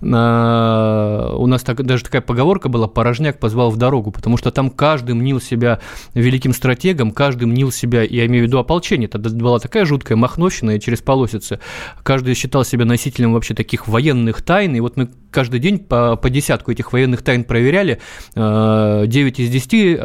у 0.00 1.46
нас 1.46 1.62
так, 1.62 1.84
даже 1.84 2.04
такая 2.04 2.22
поговорка 2.22 2.68
была 2.68 2.88
«порожняк 2.88 3.38
позвал 3.38 3.70
в 3.70 3.76
дорогу», 3.76 4.10
потому 4.10 4.36
что 4.36 4.50
там 4.50 4.70
каждый 4.70 5.14
мнил 5.14 5.40
себя 5.40 5.80
великим 6.14 6.52
стратегом, 6.52 7.10
каждый 7.10 7.44
мнил 7.44 7.72
себя, 7.72 8.02
я 8.02 8.26
имею 8.26 8.44
в 8.44 8.46
виду 8.48 8.58
ополчение, 8.58 9.08
тогда 9.08 9.30
была 9.30 9.58
такая 9.58 9.84
жуткая 9.84 10.16
махновщина 10.16 10.78
через 10.78 11.00
полосицы, 11.00 11.60
каждый 12.02 12.34
считал 12.34 12.64
себя 12.64 12.84
носителем 12.84 13.32
вообще 13.32 13.54
таких 13.54 13.88
военных 13.88 14.42
тайн, 14.42 14.74
и 14.76 14.80
вот 14.80 14.96
мы 14.96 15.10
каждый 15.30 15.60
день 15.60 15.78
по, 15.78 16.16
по 16.16 16.30
десятку 16.30 16.72
этих 16.72 16.92
военных 16.92 17.22
тайн 17.22 17.44
проверяли, 17.44 18.00
9 18.34 19.40
из 19.40 19.50
10 19.50 19.98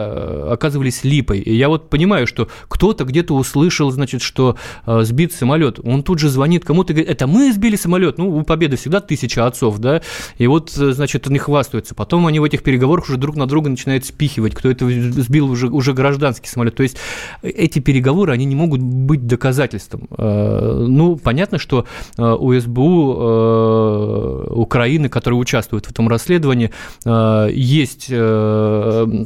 оказывались 0.52 1.04
липой. 1.04 1.39
И 1.39 1.56
я 1.56 1.69
вот 1.69 1.89
понимаю, 1.89 2.28
что 2.28 2.49
кто-то 2.67 3.06
где-то 3.06 3.34
услышал, 3.34 3.89
значит, 3.91 4.21
что 4.21 4.58
сбит 4.86 5.34
самолет, 5.34 5.80
он 5.84 6.04
тут 6.04 6.19
же 6.19 6.30
звонит 6.30 6.65
кому-то 6.65 6.93
и 6.93 6.95
говорит, 6.95 7.12
это 7.12 7.28
мы 7.28 7.52
сбили 7.54 7.76
самолет, 7.76 8.17
ну, 8.17 8.36
у 8.36 8.43
Победы 8.43 8.76
всегда 8.76 8.99
тысяча 8.99 9.45
отцов, 9.54 9.78
да, 9.80 10.02
и 10.38 10.48
вот, 10.48 10.76
э, 10.78 10.92
значит, 10.94 11.28
они 11.28 11.39
хвастаются. 11.39 11.96
Потом 11.96 12.26
они 12.28 12.39
в 12.39 12.44
этих 12.44 12.63
переговорах 12.63 13.06
уже 13.06 13.18
друг 13.18 13.36
на 13.36 13.46
друга 13.46 13.70
начинают 13.70 14.06
спихивать, 14.06 14.56
кто 14.56 14.70
это 14.70 14.89
сбил 14.89 15.50
уже, 15.50 15.68
уже 15.68 15.94
гражданский 15.94 16.50
самолет. 16.50 16.76
То 16.76 16.84
есть 16.84 16.98
эти 17.42 17.80
переговоры, 17.80 18.34
они 18.34 18.46
не 18.46 18.56
могут 18.56 18.82
быть 18.82 19.28
доказательством. 19.28 20.08
Э, 20.18 20.86
ну, 20.88 21.16
понятно, 21.16 21.60
что 21.60 21.86
э, 22.18 22.24
у 22.24 22.60
СБУ 22.60 22.94
Украины, 24.54 25.10
которые 25.10 25.39
участвуют 25.39 25.86
в 25.86 25.92
этом 25.92 26.08
расследовании, 26.08 26.72
есть 27.52 28.12
Э, 28.24 29.26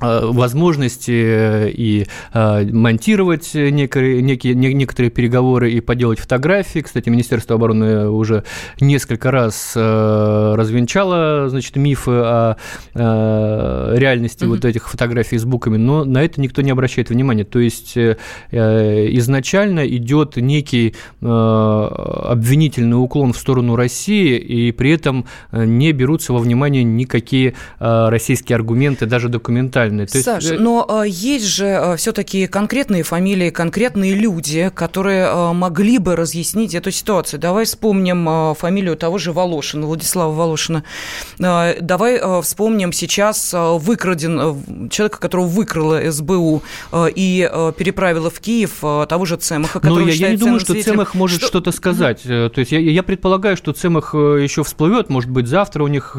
возможности 0.00 1.10
э, 1.10 1.70
и 1.70 2.06
э, 2.32 2.64
монтировать 2.72 3.54
некие, 3.54 4.22
некие, 4.22 4.54
некоторые 4.54 5.10
переговоры 5.10 5.70
и 5.72 5.80
поделать 5.80 6.18
фотографии. 6.18 6.80
Кстати, 6.80 7.08
Министерство 7.08 7.56
обороны 7.56 8.08
уже 8.08 8.44
несколько 8.80 9.30
раз 9.30 9.72
развенчало 9.76 11.48
значит, 11.48 11.76
мифы 11.76 12.10
о 12.12 12.56
реальности 12.94 14.44
mm-hmm. 14.44 14.48
вот 14.48 14.64
этих 14.64 14.88
фотографий 14.88 15.38
с 15.38 15.44
буквами, 15.44 15.76
но 15.76 16.04
на 16.04 16.22
это 16.22 16.40
никто 16.40 16.62
не 16.62 16.70
обращает 16.70 17.10
внимания. 17.10 17.44
То 17.44 17.58
есть 17.58 17.96
изначально 18.50 19.86
идет 19.86 20.36
некий 20.36 20.94
обвинительный 21.20 23.02
уклон 23.02 23.32
в 23.32 23.38
сторону 23.38 23.76
России, 23.76 24.36
и 24.38 24.72
при 24.72 24.92
этом 24.92 25.26
не 25.52 25.92
берутся 25.92 26.32
во 26.32 26.38
внимание 26.38 26.84
никакие 26.84 27.54
российские 27.78 28.56
аргументы, 28.56 29.06
даже 29.06 29.28
документальные 29.28 29.79
реальные. 29.80 30.06
То 30.06 30.22
Саш, 30.22 30.42
есть... 30.42 30.54
Э, 30.54 30.58
но 30.58 30.86
э, 30.88 31.08
есть 31.08 31.46
же 31.46 31.66
э, 31.66 31.96
все-таки 31.96 32.46
конкретные 32.46 33.02
фамилии, 33.02 33.50
конкретные 33.50 34.14
люди, 34.14 34.70
которые 34.74 35.52
могли 35.52 35.98
бы 35.98 36.16
разъяснить 36.16 36.74
эту 36.74 36.90
ситуацию. 36.90 37.40
Давай 37.40 37.64
вспомним 37.64 38.54
фамилию 38.54 38.96
того 38.96 39.18
же 39.18 39.32
Волошина, 39.32 39.86
Владислава 39.86 40.32
Волошина. 40.32 40.84
Давай 41.38 42.20
вспомним 42.42 42.92
сейчас 42.92 43.54
выкраден, 43.54 44.88
человека, 44.90 45.18
которого 45.18 45.46
выкрала 45.46 46.10
СБУ 46.10 46.62
и 46.94 47.50
переправила 47.76 48.30
в 48.30 48.40
Киев 48.40 48.80
того 48.80 49.24
же 49.24 49.36
Цемаха, 49.36 49.80
который 49.80 50.04
Но 50.04 50.10
я, 50.10 50.28
я 50.28 50.30
не 50.30 50.36
думаю, 50.36 50.60
что 50.60 50.80
Цемах 50.80 51.14
может 51.14 51.38
что... 51.38 51.48
что-то 51.48 51.72
сказать. 51.72 52.22
То 52.22 52.52
есть 52.56 52.72
я, 52.72 52.78
я 52.78 53.02
предполагаю, 53.02 53.56
что 53.56 53.72
Цемах 53.72 54.14
еще 54.14 54.62
всплывет, 54.64 55.08
может 55.10 55.30
быть, 55.30 55.46
завтра 55.46 55.84
у 55.84 55.88
них 55.88 56.16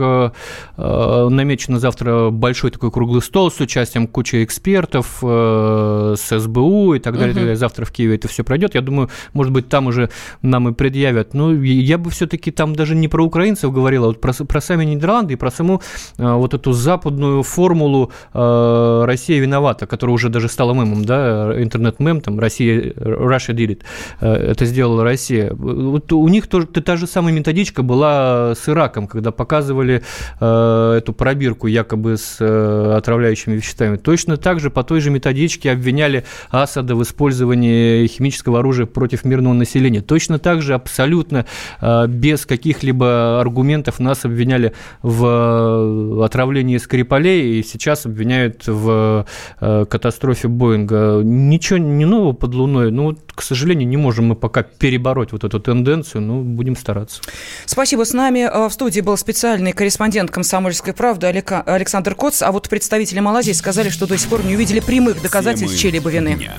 намечено 0.78 1.80
завтра 1.80 2.30
большой 2.30 2.72
такой 2.72 2.92
круглый 2.92 3.22
стол 3.22 3.51
с 3.52 3.60
участием 3.60 4.08
кучи 4.08 4.44
экспертов, 4.44 5.20
э, 5.22 6.16
с 6.18 6.40
СБУ 6.40 6.96
и 6.96 7.00
так 7.00 7.14
далее, 7.14 7.30
угу. 7.30 7.34
так 7.36 7.44
далее. 7.44 7.56
Завтра 7.56 7.86
в 7.86 7.92
Киеве 7.92 8.16
это 8.16 8.28
все 8.28 8.44
пройдет. 8.44 8.76
Я 8.76 8.82
думаю, 8.82 9.10
может 9.34 9.54
быть, 9.54 9.70
там 9.70 9.88
уже 9.88 10.10
нам 10.42 10.70
и 10.70 10.74
предъявят. 10.74 11.34
Но 11.34 11.54
я 11.54 11.98
бы 11.98 12.10
все-таки 12.10 12.52
там 12.52 12.76
даже 12.76 12.96
не 12.96 13.08
про 13.08 13.24
украинцев 13.24 13.72
говорил, 13.72 14.06
а 14.06 14.08
вот 14.08 14.22
про, 14.22 14.34
про 14.34 14.62
сами 14.62 14.86
Нидерланды 14.86 15.34
и 15.34 15.36
про 15.36 15.52
саму 15.52 15.82
э, 16.18 16.34
вот 16.34 16.54
эту 16.54 16.72
западную 16.74 17.44
формулу 17.44 18.12
э, 18.34 19.04
«Россия 19.06 19.40
виновата», 19.40 19.88
которая 19.88 20.14
уже 20.14 20.30
даже 20.30 20.48
стала 20.48 20.74
мемом, 20.74 21.06
да, 21.06 21.54
интернет-мем, 21.62 22.22
там 22.22 22.40
«Россия, 22.40 22.94
Russia 22.94 23.54
did 23.54 23.78
it», 23.78 23.82
это 24.20 24.66
сделала 24.66 25.04
Россия. 25.04 25.54
Вот 25.54 26.12
у 26.14 26.28
них 26.28 26.48
тоже 26.48 26.68
та 26.68 26.96
же 26.96 27.08
самая 27.08 27.34
методичка 27.34 27.84
была 27.84 28.54
с 28.56 28.68
Ираком, 28.70 29.08
когда 29.08 29.32
показывали 29.32 30.04
эту 30.40 31.14
пробирку 31.14 31.68
якобы 31.68 32.18
с 32.18 32.40
отравляющими 32.42 33.41
наркотическими 33.42 33.56
веществами. 33.56 33.98
Точно 33.98 34.38
так 34.38 34.60
же 34.60 34.70
по 34.70 34.84
той 34.84 35.02
же 35.02 35.10
методичке 35.10 35.72
обвиняли 35.72 36.24
Асада 36.50 36.96
в 36.96 37.04
использовании 37.04 38.08
химического 38.08 38.60
оружия 38.60 38.86
против 38.86 39.26
мирного 39.26 39.54
населения. 39.54 40.02
Точно 40.02 40.40
так 40.40 40.62
же 40.62 40.74
абсолютно 40.74 41.46
а, 41.80 42.08
без 42.08 42.46
каких-либо 42.46 43.42
аргументов 43.42 44.00
нас 44.00 44.26
обвиняли 44.26 44.74
в 45.02 45.26
э, 45.26 46.26
отравлении 46.26 46.78
Скрипалей 46.78 47.60
и 47.60 47.64
сейчас 47.64 48.06
обвиняют 48.06 48.68
в 48.68 49.26
э, 49.60 49.86
катастрофе 49.90 50.48
Боинга. 50.48 51.22
Ничего 51.24 51.78
не 51.78 52.06
нового 52.06 52.34
под 52.34 52.54
луной. 52.54 52.92
Ну, 52.92 53.18
к 53.34 53.42
сожалению, 53.42 53.88
не 53.88 53.98
можем 53.98 54.26
мы 54.26 54.36
пока 54.36 54.64
перебороть 54.64 55.32
вот 55.32 55.44
эту 55.44 55.60
тенденцию, 55.60 56.22
но 56.22 56.42
будем 56.42 56.76
стараться. 56.76 57.22
Спасибо. 57.66 58.06
С 58.06 58.14
нами 58.14 58.40
э, 58.40 58.70
в 58.70 58.74
студии 58.74 59.02
был 59.02 59.18
специальный 59.18 59.74
корреспондент 59.74 60.32
«Комсомольской 60.32 60.94
правды» 60.94 61.28
Александр 61.28 62.16
Коц, 62.16 62.42
а 62.42 62.52
вот 62.52 62.70
представители 62.70 63.20
Малайзии 63.22 63.52
Малайзии 63.52 63.54
сказали, 63.54 63.90
что 63.90 64.08
до 64.08 64.18
сих 64.18 64.30
пор 64.30 64.44
не 64.44 64.56
увидели 64.56 64.80
прямых 64.80 65.22
доказательств 65.22 65.80
чьей-либо 65.80 66.10
вины. 66.10 66.36
Дня. 66.36 66.54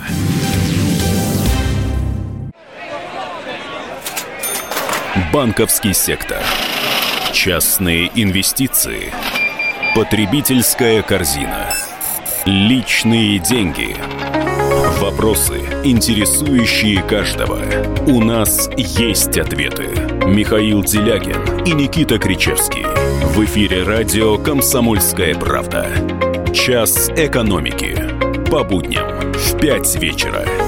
Банковский 5.32 5.92
сектор. 5.94 6.42
Частные 7.32 8.10
инвестиции. 8.14 9.12
Потребительская 9.94 11.02
корзина. 11.02 11.68
Личные 12.46 13.38
деньги. 13.38 13.96
Вопросы, 14.98 15.60
интересующие 15.84 17.02
каждого. 17.02 17.60
У 18.06 18.22
нас 18.22 18.68
есть 18.76 19.38
ответы. 19.38 19.88
Михаил 20.26 20.82
Делягин 20.82 21.64
и 21.64 21.72
Никита 21.72 22.18
Кричевский. 22.18 22.84
В 23.26 23.44
эфире 23.44 23.82
радио 23.84 24.38
«Комсомольская 24.38 25.34
правда». 25.34 26.41
Час 26.52 27.10
экономики. 27.16 27.96
По 28.50 28.62
будням 28.62 29.32
в 29.32 29.58
5 29.58 29.96
вечера. 29.96 30.61